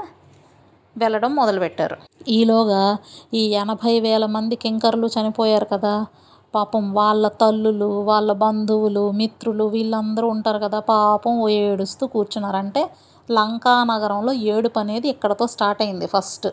వెళ్ళడం 0.99 1.35
మొదలుపెట్టారు. 1.35 1.97
ఈలోగా 2.29 2.99
ఈ 3.35 3.43
ఎనభై 3.63 4.01
వేల 4.01 4.27
మంది 4.27 4.57
కింకర్లు 4.57 5.07
చనిపోయారు 5.07 5.65
కదా 5.65 6.07
పాపం 6.55 6.85
వాళ్ళ 6.93 7.29
తల్లులు 7.43 7.89
వాళ్ళ 8.11 8.31
బంధువులు 8.45 9.11
మిత్రులు 9.11 9.65
వీళ్ళందరూ 9.65 10.29
ఉంటారు 10.29 10.59
కదా 10.59 10.79
పాపం 10.93 11.35
ఏడుస్తూ 11.61 12.07
కూర్చున్నారు. 12.07 12.57
అంటే 12.57 12.83
లంకా 13.29 13.85
నగరంలో 13.85 14.33
ఏడుపు 14.53 14.79
అనేది 14.79 15.09
ఇక్కడతో 15.09 15.47
స్టార్ట్ 15.47 15.83
అయింది 15.83 16.07
ఫస్ట్ 16.07 16.49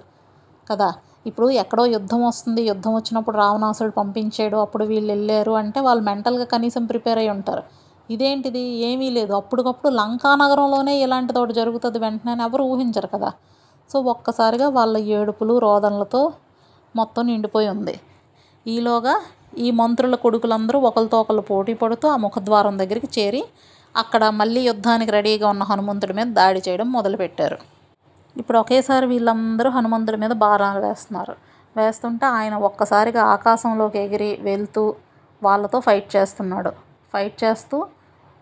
కదా. 0.68 0.89
ఇప్పుడు 1.25 1.50
ఎక్కడో 1.62 1.86
యుద్ధం 1.96 2.22
వస్తుంది. 2.27 2.62
యుద్ధం 2.62 2.94
వచ్చినప్పుడు 2.96 3.38
రావణాసుడు 3.38 3.92
పంపించాడు 3.92 4.58
అప్పుడు 4.58 4.84
వీళ్ళు 4.86 5.12
వెళ్ళారు 5.13 5.51
అంటే 5.51 5.80
వాళ్ళు 5.80 6.04
మెంటల్గా 6.04 6.46
కనీసం 6.46 6.86
ప్రిపేర్ 6.86 7.18
అయి 7.18 7.30
ఉంటారు. 7.30 7.63
ఇదేంటిది? 8.10 8.63
ఏమీ 8.89 9.10
లేదు. 9.10 9.34
అప్పటికప్పుడు 9.34 9.89
లంకా 9.94 10.36
నగరంలోనే 10.36 10.94
ఇలాంటిది 11.06 11.39
ఒకటి 11.39 11.54
జరుగుతుంది. 11.54 12.00
వెంటనే 12.00 12.44
ఎవరు 12.44 12.63
ఊహించరు 12.63 13.08
కదా. 13.08 13.32
సో 13.89 13.98
ఒక్కసారిగా 14.13 14.70
వాళ్ళ 14.70 14.98
ఏడుపులు 15.18 15.60
రోదనలతో 15.60 16.22
మొత్తం 16.96 17.24
నిండిపోయి 17.27 17.68
ఉంది. 17.70 17.96
ఈలోగా 18.68 19.14
ఈ 19.66 19.68
మంత్రుల 19.82 20.16
కొడుకులందరూ 20.24 20.78
ఒకరితో 20.88 21.18
ఒకరు 21.24 21.44
పోటీ 21.50 21.74
పడుతూ 21.82 22.06
ఆ 22.14 22.18
ముఖద్వారం 22.26 22.76
దగ్గరికి 22.82 23.10
చేరి 23.18 23.42
అక్కడ 23.96 24.24
మళ్ళీ 24.40 24.62
యుద్ధానికి 24.70 25.12
రెడీగా 25.18 25.46
ఉన్న 25.54 25.64
హనుమంతుడి 25.64 26.14
మీద 26.14 26.30
దాడి 26.40 26.60
చేయడం 26.68 26.88
మొదలుపెట్టారు. 26.98 27.58
ఇప్పుడు 28.36 28.58
ఒకేసారి 28.64 29.06
వీళ్ళందరూ 29.14 29.70
హనుమంతుడి 29.78 30.18
మీద 30.24 30.34
భారాలు 30.46 30.82
వేస్తున్నారు. 30.88 31.36
వేస్తుంటే 31.76 32.26
ఆయన 32.38 32.56
ఒక్కసారిగా 32.70 33.24
ఆకాశంలోకి 33.36 33.98
ఎగిరి 34.06 34.32
వెళ్తూ 34.50 34.84
వాళ్ళతో 35.42 35.80
ఫైట్ 35.88 36.10
చేస్తున్నాడు. 36.16 36.72
ఫైట్ 37.14 37.38
చేస్తూ 37.44 37.78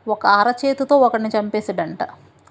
ఒక 0.08 0.26
అరచేతితో 0.42 0.96
ఒకడిని 1.08 1.30
చంపేసాడంట 1.38 2.04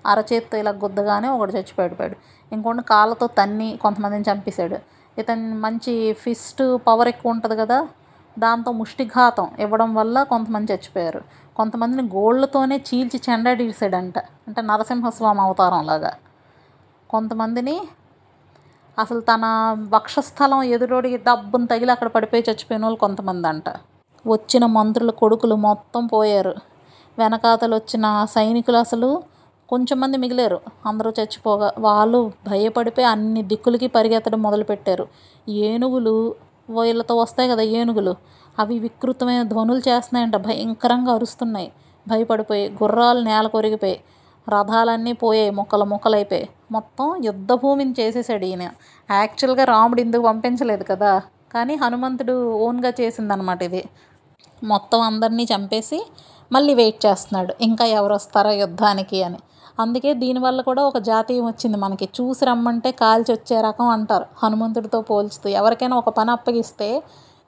అరచేతితో 0.04 0.57
ఇలా 0.62 0.73
గుద్దగానే 0.85 1.28
ఒకడు 1.35 1.52
చచ్చిపోయాడు. 1.57 2.16
ఇంకొన్ని 2.52 2.83
కాళ్ళతో 2.93 3.26
తన్ని 3.38 3.69
కొంతమందిని 3.85 4.26
చంపేశాడు. 4.31 4.78
ఇతను 5.18 5.56
మంచి 5.64 5.92
ఫిస్ట్ 6.23 6.62
పవర్ 6.87 7.09
ఎక్కువ 7.12 7.35
ఉంటుంది 7.35 7.56
కదా 7.62 7.78
దాంతో 8.37 8.71
ముష్టిఘాతం 8.80 9.47
ఇవ్వడం 9.64 9.90
వల్ల 9.94 10.16
కొంతమంది 10.33 10.73
చచ్చిపోయారు. 10.73 11.21
కొంతమందిని 11.56 12.04
గోళ్ళతోనే 12.14 12.76
చీల్చి 12.88 13.18
చెండాడీసాడంట 13.26 14.18
అంటే 14.47 14.61
నరసింహస్వామి 14.71 15.40
అవతారం 15.40 15.83
లాగా. 15.90 16.12
కొంతమందిని 17.11 17.76
అసలు 18.99 19.21
తన 19.21 19.44
వక్షస్థలం 19.94 20.61
ఎదురోడికి 20.75 21.18
డబ్బును 21.28 21.66
తగిలి 21.73 21.92
అక్కడ 21.94 22.09
పడిపోయి 22.16 22.44
చచ్చిపోయిన 22.49 22.83
వాళ్ళు 22.85 22.99
కొంతమంది 22.99 23.47
అంట 23.49 23.68
వచ్చిన 24.25 24.64
మంత్రుల 24.78 25.11
కొడుకులు 25.23 25.54
మొత్తం 25.68 26.02
పోయారు. 26.06 26.54
వెనకాతలు 27.18 27.75
వచ్చిన 27.80 28.06
సైనికులు 28.37 28.78
అసలు 28.87 29.11
కొంచెం 29.68 30.00
మంది 30.00 30.16
మిగిలారు. 30.18 30.59
అందరూ 30.87 31.11
చచ్చిపోగా 31.18 31.73
వాళ్ళు 31.78 32.18
భయపడిపోయి 32.49 33.06
అన్ని 33.06 33.42
దిక్కులకి 33.42 33.87
పరిగెత్తడం 33.87 34.42
మొదలుపెట్టారు. 34.42 35.04
ఏనుగులు 35.49 36.14
వీళ్ళతో 36.71 37.14
వస్తాయి 37.16 37.49
కదా 37.49 37.62
ఏనుగులు. 37.78 38.14
అవి 38.59 38.78
వికృతమైన 38.78 39.42
ధ్వనులు 39.42 39.83
చేస్తున్నాయంట. 39.88 40.37
భయంకరంగా 40.47 41.12
అరుస్తున్నాయి. 41.12 41.68
భయపడిపోయి 42.06 42.64
గుర్రాలు 42.83 43.21
నేల 43.21 43.47
కొరిగిపోయి 43.47 43.97
రథాలన్నీ 44.47 45.12
పోయాయి. 45.23 45.50
ముక్కలు 45.50 45.85
ముక్కలైపోయాయి. 45.85 46.49
మొత్తం 46.71 47.25
యుద్ధ 47.25 47.52
భూమిని 47.52 47.94
చేసేసాడు 48.00 48.44
ఈయన. 48.44 48.64
యాక్చువల్గా 49.11 49.64
రాముడు 49.64 50.00
ఇందుకు 50.00 50.25
పంపించలేదు 50.25 50.85
కదా. 50.85 51.12
కానీ 51.52 51.75
హనుమంతుడు 51.75 52.35
ఓన్గా 52.66 52.92
చేసిందనమాట 53.00 53.62
ఇది. 53.62 53.83
మొత్తం 54.62 55.00
అందరినీ 55.00 55.44
చంపేసి 55.44 55.99
మళ్ళీ 56.52 56.75
వెయిట్ 56.75 57.06
చేస్తున్నాడు. 57.06 57.52
ఇంకా 57.61 57.85
ఎవరు 57.99 58.14
వస్తారో 58.14 58.52
యుద్ధానికి 58.52 59.18
అని. 59.23 59.40
అందుకే 59.78 60.11
దీనివల్ల 60.14 60.61
కూడా 60.61 60.83
ఒక 60.85 60.99
జాతీయం 61.09 61.45
వచ్చింది 61.47 61.78
మనకి. 61.78 62.07
చూసి 62.16 62.45
రమ్మంటే 62.45 62.90
కాల్చి 63.02 63.31
వచ్చే 63.33 63.57
రకం 63.61 63.88
అంటారు. 63.88 64.26
హనుమంతుడితో 64.43 65.00
పోల్చుతూ 65.00 65.49
ఎవరికైనా 65.61 65.97
ఒక 65.97 66.11
పని 66.19 66.31
అప్పగిస్తే 66.31 66.88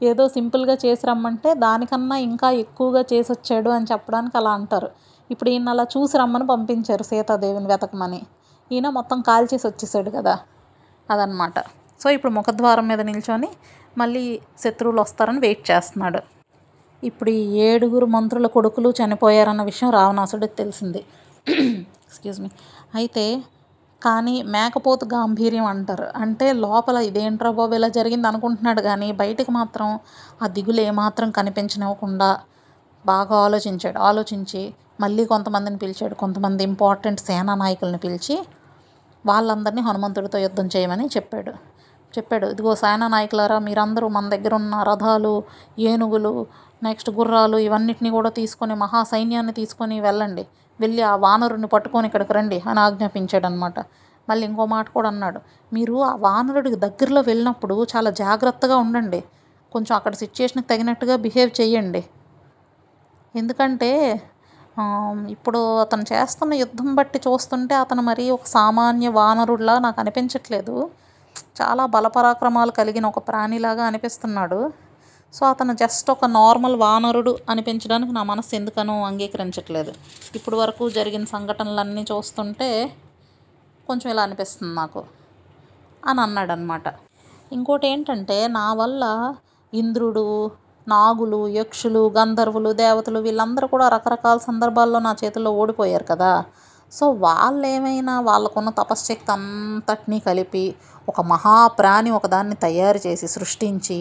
ఏదో 0.01 0.25
సింపుల్గా 0.29 0.75
చేసి 0.85 1.05
రమ్మంటే 1.07 1.55
దానికన్నా 1.55 2.17
ఇంకా 2.29 2.51
ఎక్కువగా 2.65 3.03
చేసి 3.13 3.33
వచ్చాడు 3.33 3.71
అని 3.71 3.87
చెప్పడానికి 3.93 4.37
అలా 4.37 4.51
అంటారు. 4.51 4.89
ఇప్పుడు 5.31 5.51
ఈయన 5.51 5.69
అలా 5.69 5.85
చూసి 5.95 6.19
రమ్మని 6.19 6.47
పంపించారు 6.47 7.03
సీతాదేవిని 7.03 7.67
వెతకమని. 7.67 8.21
ఈయన 8.71 8.89
మొత్తం 8.89 9.19
కాల్చేసి 9.21 9.67
వచ్చేసాడు 9.67 10.11
కదా. 10.11 10.35
అదనమాట 11.09 11.59
సో 12.01 12.07
ఇప్పుడు 12.17 12.33
ముఖద్వారం 12.33 12.87
మీద 12.89 13.01
నిల్చొని 13.01 13.49
మళ్ళీ 13.99 14.25
శత్రువులు 14.59 15.01
వస్తారని 15.01 15.41
వెయిట్ 15.41 15.63
చేస్తున్నాడు. 15.71 16.21
ఇప్పుడు 17.03 17.31
ఈ 17.31 17.43
ఏడుగురు 17.69 18.07
మంత్రుల 18.07 18.47
కొడుకులు 18.47 18.89
చనిపోయారన్న 19.01 19.63
విషయం 19.63 19.91
రావణాసుడికి 19.91 20.55
తెలిసింది. 20.55 21.01
ఎక్స్క్యూజ్ 22.17 22.41
మీ 22.45 22.49
అయితే 23.01 23.25
కానీ 24.03 24.35
మేకపోతు 24.55 25.05
గాంభీర్యం 25.13 25.67
అంటారు. 25.73 26.07
అంటే 26.23 26.47
లోపల 26.65 26.97
ఇదేంట్రా 27.09 27.51
బాబు 27.59 27.75
ఇలా 27.79 27.89
జరిగింది 27.99 28.27
అనుకుంటున్నాడు 28.31 28.81
కానీ 28.89 29.09
బయటకు 29.23 29.51
మాత్రం 29.59 29.89
ఆ 30.43 30.47
దిగులు 30.57 30.83
ఏమాత్రం 30.91 31.29
కనిపించనివ్వకుండా 31.39 32.29
బాగా 33.05 33.37
ఆలోచించాడు. 33.47 33.99
ఆలోచించి 34.09 34.63
మళ్ళీ 35.01 35.23
కొంతమందిని 35.33 35.79
పిలిచాడు. 35.83 36.15
కొంతమంది 36.23 36.63
ఇంపార్టెంట్ 36.71 37.21
సేనా 37.29 37.55
నాయకుల్ని 37.63 38.01
పిలిచి 38.05 38.37
వాళ్ళందరినీ 39.25 39.83
హనుమంతుడితో 39.89 40.39
యుద్ధం 40.47 40.67
చేయమని 40.75 41.07
చెప్పాడు. 41.17 41.53
చెప్పాడు. 42.15 42.47
ఇదిగో 42.55 42.73
సేనా 42.83 43.07
నాయకులారా 43.15 43.59
మీరందరూ 43.69 44.07
మన 44.17 44.27
దగ్గర 44.35 44.53
ఉన్న 44.61 44.75
రథాలు 44.91 45.33
ఏనుగులు 45.91 46.33
నెక్స్ట్ 46.83 47.11
గుర్రాలు 47.19 47.57
ఇవన్నిటిని 47.69 48.11
కూడా 48.17 48.31
తీసుకొని 48.39 48.75
మహా 48.85 49.01
సైన్యాన్ని 49.13 49.55
తీసుకొని 49.61 49.97
వెళ్ళండి. 50.01 50.45
వెళ్ళి 50.81 51.03
ఆ 51.11 51.15
వానరుని 51.25 51.69
పట్టుకొని 51.75 52.07
ఇక్కడికి 52.11 52.33
రండి 52.39 52.59
అని 52.71 52.81
ఆజ్ఞాపించాడు 52.87 53.47
అనమాట 53.51 53.79
మళ్ళీ 54.29 54.45
ఇంకో 54.51 54.65
మాట 54.75 54.87
కూడా 54.97 55.09
అన్నాడు 55.13 55.41
మీరు 55.73 55.97
ఆ 56.11 56.13
వానరుడికి 56.27 56.79
దగ్గరలో 56.87 57.21
వెళ్ళినప్పుడు 57.31 57.77
చాలా 57.93 58.11
జాగ్రత్తగా 58.23 58.77
ఉండండి. 58.85 59.21
కొంచెం 59.73 59.93
అక్కడ 59.99 60.15
సిచ్యుయేషన్కి 60.23 60.69
తగినట్టుగా 60.73 61.15
బిహేవ్ 61.27 61.51
చేయండి. 61.61 62.03
ఎందుకంటే 63.35 63.91
ఇప్పుడు 65.35 65.61
అతను 65.85 66.05
చేస్తున్న 66.13 66.55
యుద్ధం 66.63 66.89
బట్టి 66.99 67.19
చూస్తుంటే 67.27 67.75
అతను 67.85 68.03
మరీ 68.09 68.25
ఒక 68.37 68.47
సామాన్య 68.57 69.09
వానరుడిలా 69.19 69.75
నాకు 69.87 69.99
అనిపించట్లేదు. 70.03 70.75
చాలా 71.61 71.83
బలపరాక్రమాలు 71.95 72.73
కలిగిన 72.81 73.07
ఒక 73.13 73.21
ప్రాణిలాగా 73.29 73.83
అనిపిస్తున్నాడు. 73.91 74.61
సో 75.35 75.47
అతను 75.47 75.73
జస్ట్ 75.73 76.11
ఒక 76.11 76.25
నార్మల్ 76.25 76.77
వానరుడు 76.77 77.33
అనిపించడానికి 77.49 78.13
నా 78.13 78.23
మనసు 78.23 78.53
ఎందుకనో 78.55 78.95
అంగీకరించట్లేదు. 79.05 79.93
ఇప్పుడు 80.35 80.57
వరకు 80.57 80.85
జరిగిన 80.91 81.25
సంఘటనలన్నీ 81.25 82.03
చూస్తుంటే 82.13 82.69
కొంచెం 83.89 84.09
ఇలా 84.11 84.23
అనిపిస్తుంది 84.23 84.75
నాకు 84.75 85.03
అని 86.07 86.21
అన్నాడు 86.21 86.53
అనమాట 86.53 86.87
ఇంకోటి 87.53 87.87
ఏంటంటే 87.89 88.47
నా 88.49 88.67
వల్ల 88.73 89.05
ఇంద్రుడు 89.73 90.25
నాగులు 90.89 91.49
యక్షులు 91.49 92.13
గంధర్వులు 92.19 92.73
దేవతలు 92.73 93.19
వీళ్ళందరూ 93.19 93.67
కూడా 93.67 93.87
రకరకాల 93.89 94.39
సందర్భాల్లో 94.39 94.99
నా 94.99 95.13
చేతుల్లో 95.25 95.51
ఓడిపోయారు 95.51 96.05
కదా. 96.05 96.33
సో 96.93 97.05
వాళ్ళు 97.25 97.67
ఏమైనా 97.67 98.15
వాళ్ళకున్న 98.21 98.71
తపశ్శక్తి 98.71 99.33
అంతటినీ 99.33 100.19
కలిపి 100.19 100.65
ఒక 101.09 101.21
మహాప్రాణి 101.21 102.11
ఒకదాన్ని 102.11 102.57
తయారు 102.57 103.01
చేసి 103.07 103.29
సృష్టించి 103.29 103.99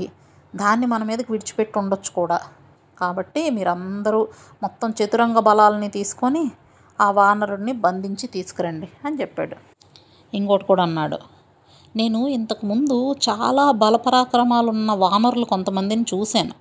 దాన్ని 0.56 0.86
మన 0.86 1.04
మీదకి 1.04 1.32
విడిచిపెట్టి 1.32 1.80
ఉండొచ్చు 1.80 2.12
కూడా. 2.14 2.40
కాబట్టి 3.00 3.42
మీరందరూ 3.50 4.28
మొత్తం 4.64 4.90
చతురంగ 4.90 5.40
బలాలని 5.40 5.90
తీసుకొని 5.90 6.52
ఆ 7.00 7.12
వానరుడిని 7.12 7.72
బంధించి 7.72 8.28
తీసుకురండి 8.28 8.88
అని 9.06 9.16
చెప్పాడు. 9.22 9.56
ఇంకోటి 10.34 10.66
కూడా 10.66 10.84
అన్నాడు. 10.84 11.18
నేను 11.96 12.28
ఇంతకుముందు 12.28 13.16
చాలా 13.30 13.72
బలపరాక్రమాలు 13.72 14.70
ఉన్న 14.70 14.92
వానరులు 14.92 15.46
కొంతమందిని 15.46 16.06
చూశాను. 16.14 16.56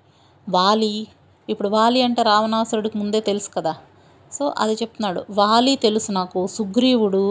వాలి 0.48 1.06
ఇప్పుడు 1.48 1.68
వాలి 1.68 2.02
అంటే 2.02 2.22
రావణాసురుడికి 2.22 2.98
ముందే 2.98 3.20
తెలుసు 3.20 3.50
కదా. 3.56 3.74
సో 4.32 4.44
అది 4.58 4.72
చెప్తున్నాడు 4.72 5.20
వాలి 5.30 5.76
తెలుసు 5.76 6.12
నాకు 6.12 6.46
సుగ్రీవుడు 6.46 7.24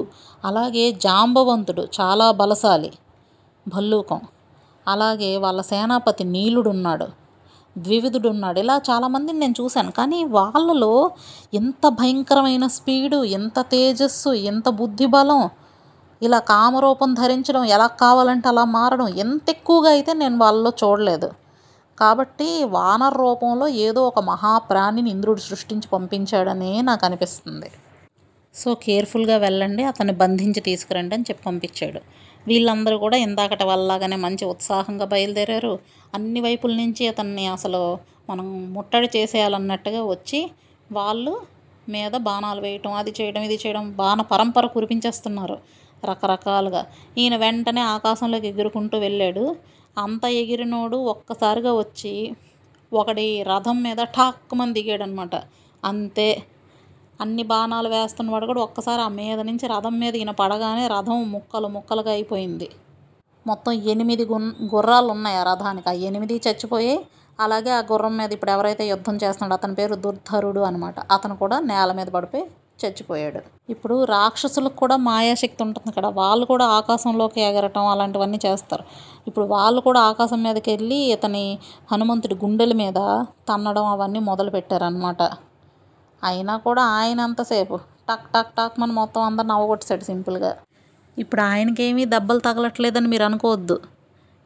అలాగే 0.45 0.91
జాంబవంతుడు 0.91 1.87
చాలా 2.01 2.31
బలశాలి 2.31 2.91
భల్లూకం. 3.67 4.21
అలాగే 4.87 5.37
వాళ్ళ 5.37 5.61
సేనాపతి 5.61 6.23
నీలుడు 6.23 6.69
ఉన్నాడు 6.69 7.07
ద్వివిధుడు 7.77 8.29
ఉన్నాడు 8.29 8.59
ఇలా 8.59 8.81
చాలామందిని 8.89 9.39
నేను 9.39 9.55
చూశాను. 9.61 9.91
కానీ 9.91 10.23
వాళ్ళలో 10.23 11.11
ఎంత 11.53 11.87
భయంకరమైన 11.99 12.67
స్పీడు 12.67 13.23
ఎంత 13.23 13.59
తేజస్సు 13.59 14.29
ఎంత 14.29 14.69
బుద్ధిబలం 14.69 15.49
ఇలా 16.21 16.39
కామరూపం 16.39 17.13
ధరించడం 17.13 17.63
ఎలా 17.65 17.87
కావాలంటే 17.87 18.47
అలా 18.49 18.63
మారడం 18.63 19.07
ఎంత 19.07 19.49
ఎక్కువగా 19.49 19.89
అయితే 19.89 20.13
నేను 20.13 20.37
వాళ్ళలో 20.37 20.71
చూడలేదు. 20.83 21.29
కాబట్టి 21.99 22.63
వానర 22.63 23.13
రూపంలో 23.17 23.67
ఏదో 23.67 24.01
ఒక 24.07 24.19
మహాప్రాణిని 24.19 25.09
ఇంద్రుడు 25.09 25.39
సృష్టించి 25.39 25.87
పంపించాడనే 25.87 26.81
నాకు 26.81 27.05
అనిపిస్తుంది. 27.05 27.69
సో 28.55 28.73
కేర్ఫుల్గా 28.73 29.37
వెళ్ళండి 29.37 29.83
అతన్ని 29.83 30.13
బంధించి 30.13 30.59
తీసుకురండి 30.59 31.15
అని 31.15 31.23
చెప్పి 31.29 31.43
పంపించాడు. 31.43 32.01
వీళ్ళందరూ 32.47 32.97
కూడా 32.97 33.17
ఇందాకటి 33.17 33.63
వాళ్ళలాగానే 33.63 34.15
మంచి 34.15 34.45
ఉత్సాహంగా 34.45 35.05
బయలుదేరారు. 35.05 35.73
అన్ని 36.15 36.41
వైపుల 36.41 36.73
నుంచి 36.75 37.03
అతన్ని 37.07 37.45
అసలు 37.47 37.81
మనం 38.29 38.47
ముట్టడి 38.73 39.09
చేసేయాలన్నట్టుగా 39.15 40.01
వచ్చి 40.03 40.39
వాళ్ళు 40.91 41.33
మీద 41.89 42.15
బాణాలు 42.17 42.61
వేయటం 42.61 42.93
అది 42.93 43.11
చేయడం 43.21 43.41
ఇది 43.41 43.57
చేయడం 43.63 43.85
బాణ 43.91 44.21
పరంపర 44.21 44.65
కురిపించేస్తున్నారు 44.65 45.57
రకరకాలుగా. 46.05 46.81
ఈయన 47.17 47.35
వెంటనే 47.35 47.81
ఆకాశంలోకి 47.95 48.47
ఎగురుకుంటూ 48.47 48.97
వెళ్ళాడు. 48.97 49.55
అంత 49.97 50.25
ఎగిరినోడు 50.41 50.97
ఒక్కసారిగా 51.13 51.71
వచ్చి 51.73 52.13
ఒకడి 52.91 53.27
రథం 53.43 53.77
మీద 53.83 53.97
ఠాక్కుమని 54.17 54.73
దిగాడనమాట. 54.73 55.35
అంతే 55.83 56.27
అన్ని 57.19 57.43
బాణాలు 57.51 57.89
వేస్తున్నవాడు 57.89 58.45
కూడా 58.51 58.61
ఒక్కసారి 58.61 59.01
ఆ 59.01 59.09
మీద 59.19 59.39
నుంచి 59.49 59.65
రథం 59.67 59.95
మీద 59.99 60.13
ఈయన 60.21 60.31
పడగానే 60.41 60.85
రథం 60.87 61.19
ముక్కలు 61.35 61.67
ముక్కలుగా 61.67 62.11
అయిపోయింది. 62.11 62.67
మొత్తం 63.45 63.71
ఎనిమిది 63.93 64.23
గున్ 64.25 64.49
గుర్రాలు 64.73 65.09
ఉన్నాయి 65.15 65.37
ఆ 65.41 65.43
రథానికి. 65.43 65.87
ఆ 65.89 65.95
ఎనిమిది 66.09 66.35
చచ్చిపోయి 66.47 66.93
అలాగే 67.39 67.71
ఆ 67.77 67.81
గుర్రం 67.91 68.13
మీద 68.17 68.31
ఇప్పుడు 68.37 68.51
ఎవరైతే 68.51 68.83
యుద్ధం 68.87 69.15
చేస్తున్నాడో 69.23 69.55
అతని 69.59 69.75
పేరు 69.79 69.95
దుర్ధరుడు 70.05 70.61
అనమాట 70.69 70.97
అతను 71.15 71.35
కూడా 71.35 71.57
నేల 71.71 71.91
మీద 71.99 72.09
పడిపోయి 72.15 72.43
చచ్చిపోయాడు. 72.83 73.39
ఇప్పుడు 73.69 73.95
రాక్షసులకు 74.13 74.77
కూడా 74.83 74.95
మాయాశక్తి 75.09 75.61
ఉంటుంది 75.63 75.91
కదా. 75.97 76.09
వాళ్ళు 76.21 76.45
కూడా 76.45 76.65
ఆకాశంలోకి 76.77 77.41
ఎగరటం 77.41 77.85
అలాంటివన్నీ 77.93 78.39
చేస్తారు. 78.45 78.83
ఇప్పుడు 79.27 79.45
వాళ్ళు 79.45 79.81
కూడా 79.81 79.99
ఆకాశం 80.09 80.39
మీదకి 80.43 80.69
వెళ్ళి 80.75 80.99
ఇతని 81.15 81.45
హనుమంతుడి 81.91 82.35
గుండెల 82.43 82.73
మీద 82.73 82.99
తన్నడం 83.49 83.87
అవన్నీ 83.93 84.21
మొదలు 84.29 84.51
పెట్టారనమాట 84.51 85.21
అయినా 86.23 86.53
కూడా 86.67 86.83
ఆయన 86.99 87.19
అంతసేపు 87.27 87.77
టక్ 88.09 88.27
టక్ 88.35 88.53
టక్ 88.57 88.77
మన 88.81 88.91
మొత్తం 88.99 89.21
అందరు 89.21 89.47
నవ్వగొట్టేశాడు 89.51 90.03
సింపుల్గా. 90.09 90.51
ఇప్పుడు 91.17 91.41
ఆయనకేమీ 91.41 92.03
దెబ్బలు 92.13 92.41
తగలట్లేదని 92.47 93.07
మీరు 93.13 93.23
అనుకోవద్దు. 93.23 93.77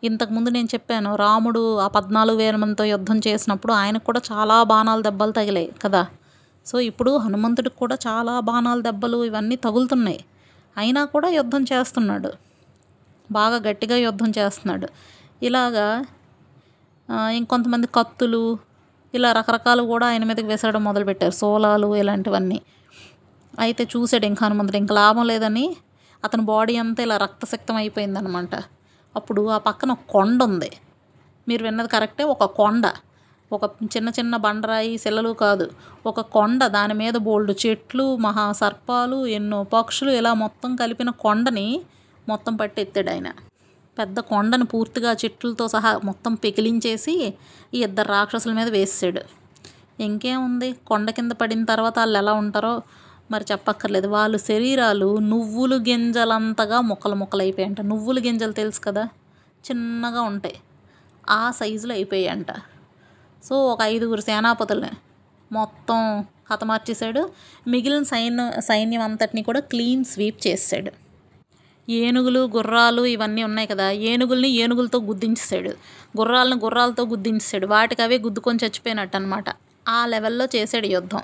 ఇంతకుముందు 0.03 0.50
నేను 0.55 0.69
చెప్పాను 0.74 1.12
రాముడు 1.15 1.62
ఆ 1.86 1.88
పద్నాలుగు 1.88 2.38
వేల 2.38 2.55
మందితో 2.55 2.84
యుద్ధం 2.93 3.17
చేసినప్పుడు 3.27 3.74
ఆయనకు 3.74 4.05
కూడా 4.10 4.22
చాలా 4.31 4.57
బాణాలు 4.72 5.01
దెబ్బలు 5.01 5.31
తగిలాయి 5.31 5.69
కదా. 5.84 6.01
సో 6.65 6.75
ఇప్పుడు 6.89 7.12
హనుమంతుడికి 7.17 7.77
కూడా 7.84 7.96
చాలా 8.07 8.34
బాణాలు 8.50 8.81
దెబ్బలు 8.81 9.17
ఇవన్నీ 9.24 9.55
తగులుతున్నాయి. 9.65 10.19
అయినా 10.77 11.01
కూడా 11.05 11.29
యుద్ధం 11.39 11.63
చేస్తున్నాడు. 11.72 12.31
బాగా 13.31 13.57
గట్టిగా 13.67 13.98
యుద్ధం 14.07 14.29
చేస్తున్నాడు. 14.38 14.88
ఇలాగా 15.48 15.88
ఇంకొంతమంది 17.39 17.88
కత్తులు 17.98 18.43
ఇలా 19.17 19.29
రకరకాలు 19.31 19.83
కూడా 19.83 20.05
ఆయన 20.07 20.24
మీదకి 20.24 20.47
వేసడం 20.47 20.83
మొదలుపెట్టారు. 20.83 21.36
సోలాలు 21.41 21.89
ఇలాంటివన్నీ. 21.95 22.59
అయితే 23.59 23.83
చూసాడు 23.93 24.25
ఇంకా 24.25 24.41
హనుమంతుడు. 24.45 24.77
ఇంకా 24.77 24.93
లాభం 24.95 25.25
లేదని 25.27 25.65
అతని 26.24 26.43
బాడీ 26.51 26.75
అంతా 26.75 27.01
ఇలా 27.03 27.17
రక్తశక్తం 27.17 27.75
అయిపోయిందనమాట 27.75 28.55
అప్పుడు 29.15 29.41
ఆ 29.50 29.57
పక్కన 29.57 29.89
ఒక 29.91 30.03
కొండ 30.09 30.39
ఉంది. 30.43 30.69
మీరు 31.47 31.63
విన్నది 31.63 31.88
కరెక్టే? 31.88 32.24
ఒక 32.33 32.45
కొండ. 32.59 32.86
ఒక 33.51 33.65
చిన్న 33.83 34.09
చిన్న 34.09 34.36
బండరాయి 34.45 34.93
శిలలు 34.97 35.31
కాదు. 35.43 35.65
ఒక 36.05 36.21
కొండ. 36.36 36.62
దాని 36.67 36.93
మీద 36.93 37.15
బోల్డు 37.27 37.53
చెట్లు 37.65 38.05
మహా 38.25 38.45
సర్పాలు 38.62 39.19
ఎన్నో 39.38 39.59
పక్షులు 39.75 40.12
ఇలా 40.12 40.33
మొత్తం 40.43 40.71
కలిపిన 40.75 41.09
కొండని 41.09 41.68
మొత్తం 42.29 42.55
పట్టి 42.55 42.81
ఎత్తాడు 42.81 43.09
ఆయన. 43.09 43.27
పెద్ద 44.00 44.20
కొండను 44.20 44.66
పూర్తిగా 44.66 45.12
చెట్లతో 45.12 45.68
సహా 45.68 46.00
మొత్తం 46.03 46.33
పెకిలించేసి 46.33 47.33
ఈ 47.74 47.83
ఇద్దరు 47.83 48.07
రాక్షసుల 48.07 48.53
మీద 48.53 48.70
వేసాడు 48.70 49.22
ఇంకేముంది 50.00 50.74
కొండ 50.74 51.10
కింద 51.10 51.31
పడిన 51.31 51.66
తర్వాత 51.66 52.00
వాళ్ళు 52.00 52.18
ఎలా 52.18 52.33
ఉంటారో 52.33 52.81
మరి 53.31 53.46
చెప్పక్కర్లేదు. 53.51 54.07
వాళ్ళ 54.07 54.38
శరీరాలు 54.38 55.18
నువ్వులు 55.18 55.75
గింజలంతగా 55.75 56.81
ముక్కలు 56.81 57.16
ముక్కలు 57.16 57.42
అయిపోయాయంట 57.42 57.81
నువ్వుల 57.81 58.20
గింజలు 58.20 58.51
తెలుసు 58.51 58.81
కదా? 58.81 59.10
చిన్నగా 59.72 60.22
ఉంటాయి. 60.22 60.55
ఆ 61.29 61.51
సైజులో 61.51 61.94
అయిపోయాయంట. 61.94 62.51
సో 63.44 63.68
ఒక 63.68 63.81
ఐదుగురు 63.81 64.22
సేనాపతుల్ని 64.22 64.90
మొత్తం 65.51 66.25
హతమార్చేశాడు. 66.51 67.29
మిగిలిన 67.68 68.03
సైన్య 68.03 68.62
సైన్యం 68.62 69.01
అంతటిని 69.01 69.44
కూడా 69.44 69.60
క్లీన్ 69.60 70.05
స్వీప్ 70.05 70.48
చేసాడు 70.48 71.06
ఏనుగులు 71.87 72.39
గుర్రాలు 72.55 73.05
ఇవన్నీ 73.05 73.41
ఉన్నాయి 73.43 73.67
కదా 73.67 73.85
ఏనుగుల్ని 74.09 74.50
ఏనుగులతో 74.63 75.00
గుద్దించేసాడు 75.09 75.71
గుర్రాలను 76.19 76.57
గుర్రాలతో 76.65 77.03
గుద్దించేసాడు 77.03 77.67
వాటికి 77.67 78.01
అవే 78.01 78.17
గుద్దుకొని 78.25 78.59
చచ్చిపోయినట్టు 78.63 79.17
అనమాట 79.17 79.45
ఆ 79.87 80.00
లెవెల్లో 80.05 80.45
చేసాడు 80.55 80.87
యుద్ధం. 80.87 81.23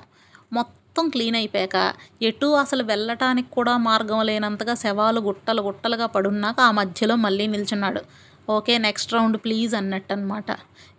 మొత్తం 0.52 1.04
క్లీన్ 1.14 1.36
అయిపోయాక 1.36 1.76
ఎటు 2.22 2.46
అసలు 2.62 2.82
వెళ్ళటానికి 2.82 3.50
కూడా 3.50 3.76
మార్గం 3.88 4.20
లేనంతగా 4.26 4.74
శవాలు 4.74 5.20
గుట్టలు 5.20 5.62
గుట్టలుగా 5.62 6.06
పడున్నాక 6.06 6.60
ఆ 6.60 6.70
మధ్యలో 6.80 7.16
మళ్ళీ 7.26 7.46
నిల్చున్నాడు. 7.54 8.02
ఓకే 8.50 8.74
నెక్స్ట్ 8.78 9.14
రౌండ్ 9.14 9.36
ప్లీజ్ 9.44 9.74
అన్నట్టు 9.74 10.12
అనమాట 10.12 10.50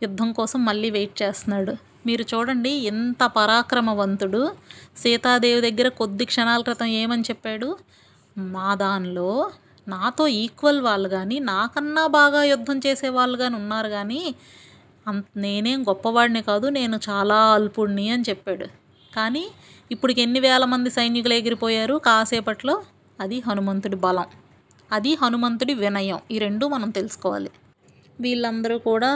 యుద్ధం 0.03 0.29
కోసం 0.31 0.59
మళ్ళీ 0.65 0.89
వెయిట్ 0.89 1.15
చేస్తున్నాడు. 1.21 1.73
మీరు 2.07 2.23
చూడండి 2.33 2.71
ఎంత 2.91 3.23
పరాక్రమవంతుడు. 3.37 4.41
సీతాదేవి 5.03 5.61
దగ్గర 5.67 5.87
కొద్ది 6.01 6.25
క్షణాల 6.25 6.61
క్రితం 6.61 6.89
ఏమని 7.01 7.23
చెప్పాడు? 7.29 7.69
మా 8.37 8.75
దానిలో 8.75 9.29
నాతో 9.87 10.27
ఈక్వల్ 10.27 10.81
వాళ్ళు 10.81 11.09
కానీ 11.09 11.39
నాకన్నా 11.39 12.07
బాగా 12.07 12.43
యుద్ధం 12.43 12.77
చేసే 12.87 13.09
వాళ్ళు 13.09 13.37
కానీ 13.37 13.55
ఉన్నారు 13.55 13.89
కానీ 13.89 14.21
అంత 15.07 15.25
నేనేం 15.37 15.83
గొప్పవాడిని 15.83 16.41
కాదు 16.41 16.69
నేను 16.69 16.99
చాలా 17.09 17.53
అల్పుడిని 17.53 18.09
అని 18.09 18.23
చెప్పాడు. 18.29 18.67
కానీ 19.15 19.43
ఇప్పటికి 19.91 20.21
ఎన్ని 20.21 20.39
వేల 20.39 20.65
మంది 20.65 20.89
సైనికులు 20.89 21.33
ఎగిరిపోయారు 21.33 21.97
కాసేపట్లో 21.97 22.75
అది 23.19 23.39
హనుమంతుడి 23.39 23.95
బలం. 23.95 24.25
అది 24.91 25.13
హనుమంతుడి 25.13 25.73
వినయం. 25.73 26.19
ఈ 26.31 26.39
రెండు 26.39 26.65
మనం 26.67 26.89
తెలుసుకోవాలి. 26.89 27.51
వీళ్ళందరూ 28.19 28.77
కూడా 28.79 29.11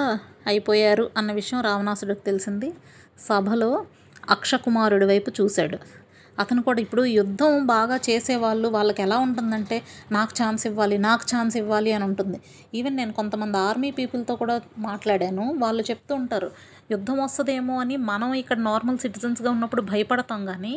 అయిపోయారు 0.47 1.11
అన్న 1.17 1.31
విషయం 1.31 1.61
రావణాసుడికి 1.61 2.21
తెలిసింది. 2.21 2.73
సభలో 3.19 3.85
అక్షకుమారుడి 4.29 5.05
వైపు 5.05 5.31
చూశాడు. 5.41 5.77
అతను 6.39 6.61
కూడా 6.67 6.79
ఇప్పుడు 6.85 7.03
యుద్ధం 7.19 7.53
బాగా 7.73 7.97
చేసేవాళ్ళు 8.07 8.67
వాళ్ళకి 8.75 9.01
ఎలా 9.05 9.17
ఉంటుందంటే 9.27 9.77
నాకు 10.17 10.33
ఛాన్స్ 10.39 10.63
ఇవ్వాలి 10.69 10.97
నాకు 11.07 11.25
ఛాన్స్ 11.31 11.55
ఇవ్వాలి 11.61 11.91
అని 11.97 12.05
ఉంటుంది. 12.09 12.37
ఈవెన్ 12.77 12.95
నేను 13.01 13.13
కొంతమంది 13.19 13.57
ఆర్మీ 13.67 13.89
పీపుల్తో 13.99 14.35
కూడా 14.41 14.55
మాట్లాడాను. 14.87 15.45
వాళ్ళు 15.63 15.83
చెప్తూ 15.89 16.13
ఉంటారు 16.21 16.49
యుద్ధం 16.91 17.17
వస్తుందేమో 17.23 17.75
అని 17.79 17.97
మనం 18.11 18.29
ఇక్కడ 18.41 18.59
నార్మల్ 18.69 18.99
సిటిజన్స్గా 19.05 19.49
ఉన్నప్పుడు 19.55 19.83
భయపడతాం 19.91 20.41
కానీ 20.51 20.75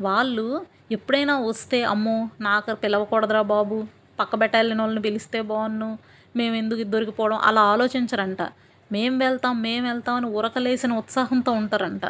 వాళ్ళు 0.00 0.46
ఎప్పుడైనా 0.90 1.34
వస్తే 1.50 1.78
అమ్మో 1.92 2.16
నాకు 2.48 2.72
పిలవకూడదురా 2.82 3.42
బాబు 3.54 3.76
పక్క 4.20 4.36
బెటాలియన్ 4.42 4.80
వాళ్ళని 4.80 5.02
పిలిస్తే 5.06 5.38
బాగున్ను 5.50 5.88
మేము 6.36 6.54
ఎందుకు 6.62 6.82
దొరికిపోవడం 6.92 7.38
అలా 7.48 7.62
ఆలోచించరంట. 7.72 8.42
మేం 8.90 9.12
వెళ్తాం 9.18 9.54
మేము 9.62 9.84
వెళ్తాం 9.90 10.16
అని 10.20 10.28
ఉరకలేసిన 10.38 10.92
ఉత్సాహంతో 11.02 11.52
ఉంటారంట. 11.60 12.06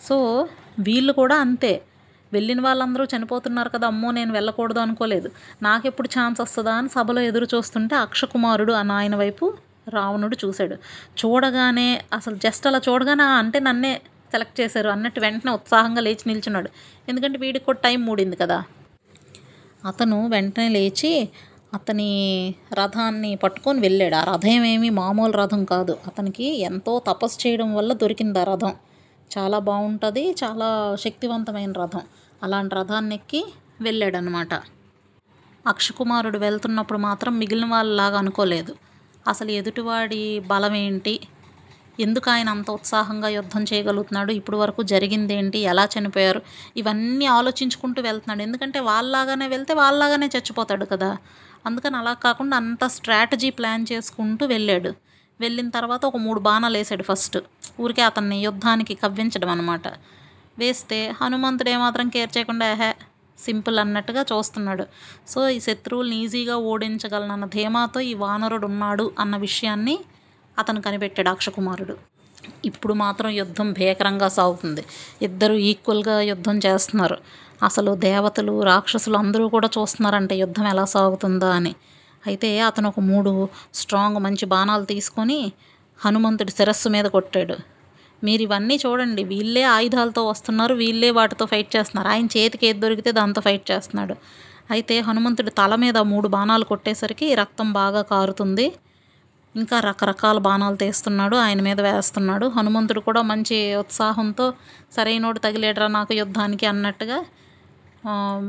సో 0.00 0.16
వీళ్ళు 0.86 1.12
కూడా 1.20 1.36
అంతే. 1.44 1.72
వెళ్ళిన 2.34 2.60
వాళ్ళందరూ 2.60 3.04
చనిపోతున్నారు 3.12 3.68
కదా 3.68 3.86
అమ్మో 3.86 4.10
నేను 4.10 4.32
వెళ్ళకూడదు 4.32 4.80
అనుకోలేదు. 4.84 5.28
నాకెప్పుడు 5.62 6.08
ఛాన్స్ 6.08 6.40
వస్తుందా 6.40 6.74
అని 6.74 6.88
సభలో 6.88 7.22
ఎదురు 7.30 7.46
చూస్తుంటే 7.54 7.96
అక్షకుమారుడు 7.96 8.72
ఆ 8.72 8.82
నాయన 8.92 9.16
వైపు 9.16 9.46
రావణుడు 9.88 10.36
చూశాడు. 10.44 10.76
చూడగానే 11.20 11.88
అసలు 12.12 12.36
జస్ట్ 12.44 12.66
అలా 12.66 12.80
చూడగానే 12.88 13.26
అంటే 13.42 13.58
నన్నే 13.60 13.92
సెలెక్ట్ 14.32 14.60
చేశారు 14.60 14.88
అన్నట్టు 14.88 15.20
వెంటనే 15.20 15.52
ఉత్సాహంగా 15.52 16.02
లేచి 16.06 16.24
నిల్చున్నాడు. 16.26 16.70
ఎందుకంటే 17.08 17.38
వీడికి 17.38 17.64
కూడా 17.64 17.80
టైం 17.84 18.00
మూడింది 18.06 18.36
కదా. 18.36 18.58
అతను 19.84 20.18
వెంటనే 20.28 20.68
లేచి 20.76 21.12
అతని 21.74 22.10
రథాన్ని 22.72 23.30
పట్టుకొని 23.36 23.80
వెళ్ళాడు. 23.80 24.14
ఆ 24.14 24.24
రథం 24.32 24.64
ఏమి 24.72 24.90
మామూలు 24.98 25.32
రథం 25.32 25.62
కాదు. 25.64 25.94
అతనికి 26.06 26.46
ఎంతో 26.60 26.92
తపస్సు 27.08 27.38
చేయడం 27.44 27.70
వల్ల 27.74 27.92
దొరికింది 28.02 28.38
ఆ 28.38 28.44
రథం. 28.44 28.74
చాలా 29.30 29.58
బాగుంటుంది 29.68 30.24
చాలా 30.42 30.68
శక్తివంతమైన 31.04 31.72
రథం. 31.82 32.04
అలాంటి 32.44 32.74
రథాన్ని 32.74 33.14
ఎక్కి 33.14 33.40
వెళ్ళాడనమాట. 33.80 34.54
అక్షకుమారుడు 35.66 36.38
వెళ్తున్నప్పుడు 36.38 36.98
మాత్రం 36.98 37.38
మిగిలిన 37.38 37.66
వాళ్ళలాగా 37.66 38.18
అనుకోలేదు. 38.18 38.72
అసలు 39.28 39.50
ఎదుటివాడి 39.50 40.38
బలం 40.46 40.74
ఏంటి 40.76 41.14
ఎందుకు 42.00 42.30
ఆయన 42.30 42.48
అంత 42.48 42.70
ఉత్సాహంగా 42.70 43.28
యుద్ధం 43.28 43.62
చేయగలుగుతున్నాడు? 43.62 44.32
ఇప్పుడు 44.32 44.56
వరకు 44.56 44.82
జరిగిందేంటి? 44.82 45.58
ఎలా 45.58 45.88
చనిపోయారు? 45.94 46.40
ఇవన్నీ 46.76 47.26
ఆలోచించుకుంటూ 47.26 48.02
వెళ్తున్నాడు. 48.02 48.42
ఎందుకంటే 48.42 48.80
వాళ్ళలాగానే 48.80 49.46
వెళ్తే 49.46 49.74
వాళ్ళలాగానే 49.74 50.26
చచ్చిపోతాడు 50.26 50.84
కదా. 50.84 51.10
అందుకని 51.66 51.96
అలా 51.96 52.12
కాకుండా 52.14 52.56
అంత 52.56 52.86
స్ట్రాటజీ 52.86 53.50
ప్లాన్ 53.50 53.86
చేసుకుంటూ 53.92 54.46
వెళ్ళాడు. 54.46 54.92
వెళ్ళిన 55.40 55.68
తర్వాత 55.70 56.04
ఒక 56.06 56.16
మూడు 56.16 56.40
బాణాలు 56.40 56.76
వేసాడు 56.76 57.02
ఫస్ట్. 57.02 57.38
ఊరికే 57.80 58.02
అతన్ని 58.02 58.38
యుద్ధానికి 58.38 58.94
కవ్వించడం 58.94 59.48
అనమాట 59.48 59.86
వేస్తే 60.58 60.98
హనుమంతుడు 61.20 61.70
ఏమాత్రం 61.70 62.08
కేర్ 62.08 62.32
చేయకుండా 62.36 62.66
ఏహే 62.74 62.90
సింపుల్ 63.38 63.78
అన్నట్టుగా 63.78 64.22
చూస్తున్నాడు. 64.32 64.84
సో 65.28 65.48
ఈ 65.48 65.60
శత్రువుల్ని 65.60 66.16
ఈజీగా 66.24 66.56
ఓడించగలనన్న 66.56 67.46
ధీమాతో 67.46 68.00
ఈ 68.00 68.14
వానరుడు 68.14 68.66
ఉన్నాడు 68.66 69.12
అన్న 69.18 69.36
విషయాన్ని 69.36 69.96
అతను 70.58 70.80
కనిపెట్టాడు 70.80 71.28
అక్షకుమారుడు. 71.28 71.96
ఇప్పుడు 72.64 72.94
మాత్రం 72.94 73.30
యుద్ధం 73.30 73.68
భీకరంగా 73.72 74.28
సాగుతుంది. 74.28 74.82
ఇద్దరు 75.22 75.54
ఈక్వల్గా 75.70 76.16
యుద్ధం 76.20 76.56
చేస్తున్నారు. 76.58 77.16
అసలు 77.62 77.90
దేవతలు 78.06 78.54
రాక్షసులు 78.62 79.16
అందరూ 79.16 79.44
కూడా 79.48 79.68
చూస్తున్నారంటే 79.78 80.34
యుద్ధం 80.36 80.66
ఎలా 80.66 80.84
సాగుతుందా 80.84 81.50
అని. 81.58 81.74
అయితే 82.26 82.60
అతను 82.60 82.88
ఒక 82.88 83.00
మూడు 83.00 83.32
స్ట్రాంగ్ 83.74 84.18
మంచి 84.18 84.44
బాణాలు 84.46 84.84
తీసుకొని 84.84 85.38
హనుమంతుడి 85.98 86.52
శిరస్సు 86.52 86.88
మీద 86.88 87.06
కొట్టాడు. 87.06 87.56
మీరు 88.26 88.42
ఇవన్నీ 88.46 88.76
చూడండి 88.84 89.22
వీళ్ళే 89.32 89.64
ఆయుధాలతో 89.76 90.22
వస్తున్నారు 90.30 90.74
వీళ్ళే 90.82 91.10
వాటితో 91.18 91.44
ఫైట్ 91.52 91.70
చేస్తున్నారు. 91.76 92.08
ఆయన 92.14 92.26
చేతికి 92.36 92.64
ఏది 92.70 92.80
దొరికితే 92.84 93.10
దాంతో 93.20 93.40
ఫైట్ 93.46 93.64
చేస్తున్నాడు. 93.72 94.16
అయితే 94.74 94.94
హనుమంతుడి 95.08 95.52
తల 95.60 95.74
మీద 95.84 95.98
మూడు 96.12 96.28
బాణాలు 96.36 96.64
కొట్టేసరికి 96.72 97.26
రక్తం 97.42 97.68
బాగా 97.80 98.02
కారుతుంది. 98.12 98.66
ఇంకా 99.54 99.76
రకరకాల 99.88 100.38
బాణాలు 100.46 100.76
తీస్తున్నాడు 100.84 101.36
ఆయన 101.46 101.60
మీద 101.68 101.80
వేస్తున్నాడు. 101.88 102.46
హనుమంతుడు 102.56 103.00
కూడా 103.08 103.20
మంచి 103.32 103.58
ఉత్సాహంతో 103.82 104.46
సరైనోడు 104.96 105.40
తగిలేడరా 105.46 105.88
నాకు 105.98 106.14
యుద్ధానికి 106.22 106.66
అన్నట్టుగా 106.72 107.18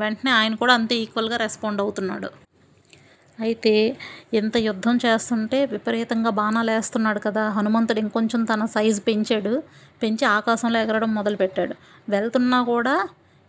వెంటనే 0.02 0.32
ఆయన 0.40 0.54
కూడా 0.62 0.74
అంతే 0.80 0.96
ఈక్వల్గా 1.04 1.38
రెస్పాండ్ 1.46 1.82
అవుతున్నాడు. 1.84 2.30
అయితే 3.40 3.98
ఎంత 4.34 4.58
యుద్ధం 4.58 5.00
చేస్తుంటే 5.06 5.66
విపరీతంగా 5.66 6.30
బాణాలు 6.30 6.72
వేస్తున్నాడు 6.72 7.20
కదా. 7.20 7.50
హనుమంతుడు 7.50 8.00
ఇంకొంచెం 8.00 8.44
తన 8.44 8.66
సైజు 8.66 9.02
పెంచాడు. 9.02 9.64
పెంచి 10.04 10.26
ఆకాశంలో 10.26 10.80
ఎగరడం 10.80 11.14
మొదలుపెట్టాడు. 11.14 11.76
వెళ్తున్నా 12.10 12.64
కూడా 12.64 12.96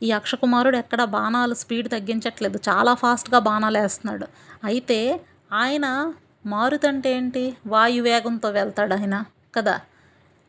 ఈ 0.03 0.11
అక్షకుమారుడు 0.11 0.77
ఎక్కడ 0.77 1.05
బాణాలు 1.05 1.55
స్పీడ్ 1.55 1.89
తగ్గించట్లేదు. 1.89 2.59
చాలా 2.69 2.95
ఫాస్ట్గా 2.95 3.39
బాణాలు 3.39 3.79
వేస్తున్నాడు. 3.79 4.27
అయితే 4.65 5.21
ఆయన 5.53 6.13
మారుతంటే 6.47 7.13
ఏంటి? 7.13 7.57
వాయువేగంతో 7.67 8.51
వెళ్తాడు 8.51 8.95
ఆయన 8.95 9.25
కదా. 9.57 9.81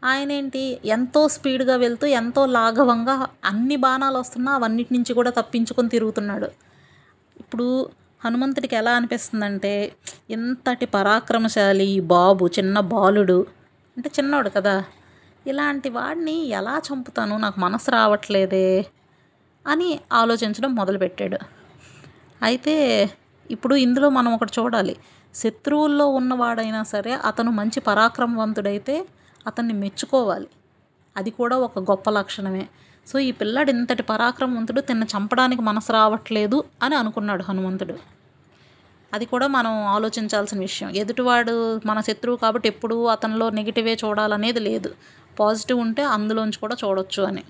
ఆయన 0.04 0.32
ఏంటి? 0.32 0.80
ఎంతో 0.86 1.28
స్పీడ్గా 1.28 1.76
వెళ్తూ 1.76 2.08
ఎంతో 2.08 2.46
లాఘవంగా 2.46 3.28
అన్ని 3.46 3.76
బాణాలు 3.76 4.18
వస్తున్నా 4.18 4.54
అవన్నిటి 4.54 4.94
నుంచి 4.94 5.14
కూడా 5.14 5.30
తప్పించుకొని 5.30 5.90
తిరుగుతున్నాడు. 5.90 6.50
ఇప్పుడు 7.40 7.90
హనుమంతుడికి 8.26 8.76
ఎలా 8.76 8.92
అనిపిస్తుందంటే 8.92 9.96
ఇంతటి 10.30 10.86
పరాక్రమశాలి 10.86 11.86
ఈ 11.86 12.00
బాబు 12.00 12.48
చిన్న 12.48 12.80
బాలుడు. 12.80 13.46
అంటే 13.98 14.12
చిన్నోడు 14.20 14.50
కదా. 14.50 14.84
ఇలాంటి 15.48 15.90
వాడిని 15.90 16.46
ఎలా 16.46 16.82
చంపుతాను? 16.88 17.38
నాకు 17.38 17.60
మనసు 17.60 17.92
రావట్లేదే 17.92 18.86
అని 19.68 20.00
ఆలోచించడం 20.14 20.76
మొదలుపెట్టాడు. 20.76 21.38
అయితే 22.42 23.10
ఇప్పుడు 23.52 23.76
ఇందులో 23.76 24.10
మనం 24.10 24.34
ఒకటి 24.34 24.52
చూడాలి. 24.60 24.96
శత్రువుల్లో 25.36 26.08
ఉన్నవాడైనా 26.08 26.84
సరే 26.84 27.14
అతను 27.14 27.52
మంచి 27.52 27.80
పరాక్రమవంతుడైతే 27.80 29.08
అతన్ని 29.48 29.74
మెచ్చుకోవాలి. 29.74 30.48
అది 31.18 31.30
కూడా 31.32 31.58
ఒక 31.58 31.80
గొప్ప 31.80 32.10
లక్షణమే. 32.10 32.70
సో 33.08 33.20
ఈ 33.20 33.32
పిల్లాడు 33.32 33.70
ఇంతటి 33.70 34.04
పరాక్రమవంతుడు 34.04 34.82
తిన్న 34.82 35.04
చంపడానికి 35.04 35.62
మనసు 35.62 35.92
రావట్లేదు 35.92 36.64
అని 36.84 36.96
అనుకున్నాడు 36.96 37.44
హనుమంతుడు. 37.44 37.96
అది 39.14 39.26
కూడా 39.26 39.48
మనం 39.48 39.74
ఆలోచించాల్సిన 39.96 40.60
విషయం. 40.60 40.90
ఎదుటివాడు 40.96 41.54
మన 41.86 42.00
శత్రువు 42.00 42.38
కాబట్టి 42.38 42.68
ఎప్పుడూ 42.68 43.06
అతనిలో 43.06 43.50
నెగిటివే 43.50 43.94
చూడాలనేది 44.04 44.60
లేదు. 44.60 44.90
పాజిటివ్ 45.40 45.80
ఉంటే 45.80 46.04
అందులోంచి 46.16 46.58
కూడా 46.58 46.76
చూడొచ్చు 46.84 47.24
అని. 47.24 47.44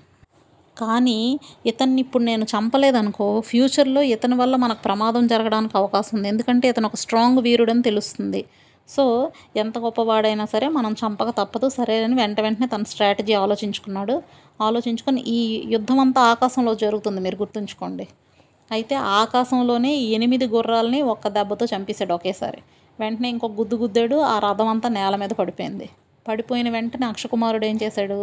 కానీ 0.76 1.18
ఇతన్ని 1.66 2.00
ఇప్పుడు 2.00 2.22
నేను 2.22 2.44
చంపలేదనుకో 2.44 3.40
ఫ్యూచర్లో 3.40 4.02
ఇతని 4.14 4.34
వల్ల 4.34 4.56
మనకు 4.56 4.80
ప్రమాదం 4.84 5.26
జరగడానికి 5.26 5.74
అవకాశం 5.76 6.14
ఉంది. 6.18 6.28
ఎందుకంటే 6.28 6.68
ఇతను 6.68 6.86
ఒక 6.86 6.96
స్ట్రాంగ్ 6.96 7.38
వీరుడని 7.38 7.82
తెలుస్తుంది. 7.82 8.42
సో 8.88 9.04
ఎంత 9.56 9.78
గొప్పవాడైనా 9.78 10.44
సరే 10.44 10.68
మనం 10.68 10.92
చంపక 10.92 11.30
తప్పదు 11.30 11.68
సరే 11.68 12.04
అని 12.04 12.14
వెంట 12.14 12.40
వెంటనే 12.40 12.66
తన 12.66 12.82
స్ట్రాటజీ 12.82 13.32
ఆలోచించుకున్నాడు. 13.32 14.14
ఆలోచించుకొని 14.66 15.20
ఈ 15.36 15.38
యుద్ధం 15.74 15.98
అంతా 16.04 16.20
ఆకాశంలో 16.32 16.72
జరుగుతుంది 16.84 17.20
మీరు 17.26 17.36
గుర్తుంచుకోండి. 17.42 18.06
అయితే 18.70 18.94
ఆకాశంలోనే 19.20 19.92
ఎనిమిది 20.16 20.46
గుర్రాలని 20.54 21.00
ఒక్క 21.12 21.28
దెబ్బతో 21.36 21.64
చంపేశాడు 21.72 22.12
ఒకేసారి. 22.18 22.60
వెంటనే 22.98 23.28
ఇంకొక 23.34 23.54
గుద్దు 23.60 23.76
గుద్దాడు 23.82 24.16
ఆ 24.32 24.36
రథం 24.46 24.68
అంతా 24.72 24.88
నేల 24.98 25.14
మీద 25.22 25.32
పడిపోయింది. 25.40 25.86
పడిపోయిన 26.26 26.68
వెంటనే 26.76 27.06
అక్షకుమారుడు 27.12 27.66
ఏం 27.70 27.76
చేశాడు? 27.82 28.18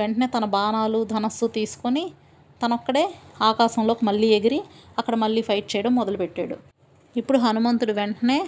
వెంటనే 0.00 0.26
తన 0.36 0.44
బాణాలు 0.56 1.00
ధనస్సు 1.14 1.46
తీసుకొని 1.58 2.04
తనొక్కడే 2.62 3.04
ఆకాశంలోకి 3.50 4.02
మళ్ళీ 4.08 4.28
ఎగిరి 4.38 4.60
అక్కడ 4.98 5.14
మళ్ళీ 5.24 5.40
ఫైట్ 5.48 5.68
చేయడం 5.72 5.92
మొదలుపెట్టాడు. 6.00 6.56
ఇప్పుడు 7.16 7.38
హనుమంతుడు 7.38 7.92
వెంటనే 8.00 8.38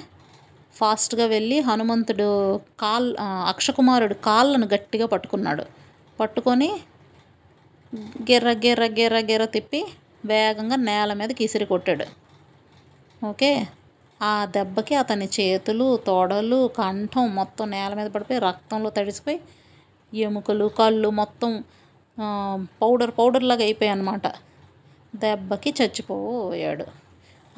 ఫాస్ట్గా 0.75 1.27
వెళ్ళి 1.35 1.59
హనుమంతుడు 1.69 2.29
కాల్ 2.83 3.09
అక్షకుమారుడు 3.53 4.17
కాళ్ళను 4.29 4.67
గట్టిగా 4.75 5.07
పట్టుకున్నాడు. 5.15 5.65
పట్టుకొని 6.19 6.71
గిర్ర 8.23 8.51
గిర్ర 8.53 8.85
గిర్ర 8.85 9.19
గిర్ర 9.19 9.45
తిప్పి 9.45 9.81
వేగంగా 10.25 10.77
నేల 10.77 11.13
మీద 11.13 11.31
కిసిరి 11.31 11.67
కొట్టాడు. 11.67 12.07
ఓకే? 13.27 13.67
ఆ 14.23 14.45
దెబ్బకి 14.45 14.95
అతని 14.95 15.29
చేతులు 15.41 15.97
తొడలు 16.07 16.71
కంఠం 16.79 17.35
మొత్తం 17.35 17.71
నేల 17.71 17.95
మీద 17.95 18.09
పడిపోయి 18.11 18.41
రక్తంలో 18.41 18.91
తడిసిపోయి 18.91 19.41
ఎముకలు 20.15 20.67
కళ్ళు 20.79 21.11
మొత్తం 21.11 21.65
పౌడర్ 22.83 23.11
పౌడర్ 23.19 23.45
లాగా 23.45 23.63
అయిపోయాయి 23.63 23.99
అన్నమాట. 23.99 24.27
దెబ్బకి 25.17 25.75
చచ్చిపోయాడు 25.83 26.87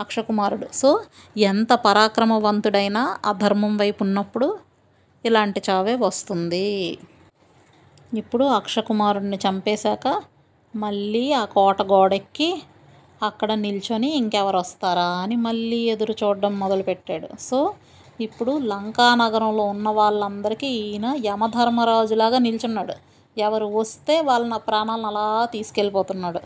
అక్షకుమారుడు. 0.00 0.66
సో 0.72 0.90
ఎంత 1.36 1.72
పరాక్రమవంతుడైనా 1.72 3.18
అధర్మం 3.24 3.76
వైపు 3.76 4.04
ఉన్నప్పుడు 4.04 4.58
ఇలాంటి 5.24 5.62
చావే 5.70 5.94
వస్తుంది. 5.94 6.66
ఇప్పుడు 8.14 8.44
అక్షకుమారుడిని 8.44 9.36
చంపేశాక 9.36 10.22
మళ్ళీ 10.76 11.32
ఆ 11.32 11.44
కోట 11.44 11.82
గోడెక్కి 11.82 12.62
అక్కడ 13.22 13.52
నిల్చొని 13.52 14.16
ఇంకెవరు 14.16 14.58
వస్తారా 14.58 15.04
అని 15.04 15.36
మళ్ళీ 15.36 15.76
ఎదురు 15.76 16.14
చూడడం 16.24 16.58
మొదలుపెట్టాడు. 16.58 17.28
సో 17.40 17.74
ఇప్పుడు 18.20 18.58
లంకా 18.58 19.14
నగరంలో 19.14 19.64
ఉన్న 19.64 19.88
వాళ్ళందరికీ 19.88 20.66
ఈయన 20.66 21.16
యమధర్మరాజులాగా 21.24 22.38
నిల్చున్నాడు. 22.38 22.94
ఎవరు 23.40 23.66
వస్తే 23.66 24.20
వాళ్ళ 24.20 24.56
ప్రాణాలను 24.56 25.06
అలా 25.06 25.44
తీసుకెళ్ళిపోతున్నాడు. 25.44 26.40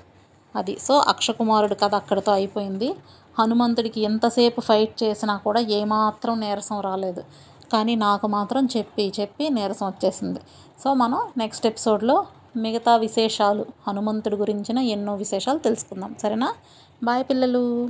అది. 0.56 0.78
సో 0.78 0.98
అక్షకుమారుడు 0.98 1.74
కథ 1.74 1.94
అక్కడితో 1.94 2.32
అయిపోయింది. 2.32 2.94
హనుమంతుడికి 3.38 4.00
ఎంతసేపు 4.00 4.60
ఫైట్ 4.60 5.02
చేసినా 5.02 5.36
కూడా 5.36 5.60
ఏమాత్రం 5.60 6.40
నీరసం 6.40 6.80
రాలేదు. 6.80 7.24
కానీ 7.72 7.94
నాకు 7.94 8.26
మాత్రం 8.26 8.68
చెప్పి 8.76 9.12
చెప్పి 9.20 9.50
నీరసం 9.50 9.86
వచ్చేసింది. 9.86 10.40
సో 10.84 10.94
మనం 10.94 11.20
నెక్స్ట్ 11.36 11.66
ఎపిసోడ్లో 11.66 12.26
మిగతా 12.56 12.96
విశేషాలు 12.96 13.66
హనుమంతుడి 13.88 14.36
గురించిన 14.36 14.78
ఎన్నో 14.78 15.14
విశేషాలు 15.14 15.58
తెలుసుకుందాం. 15.58 16.14
సరేనా? 16.22 16.54
బాయ్ 17.04 17.24
పిల్లలు. 17.24 17.88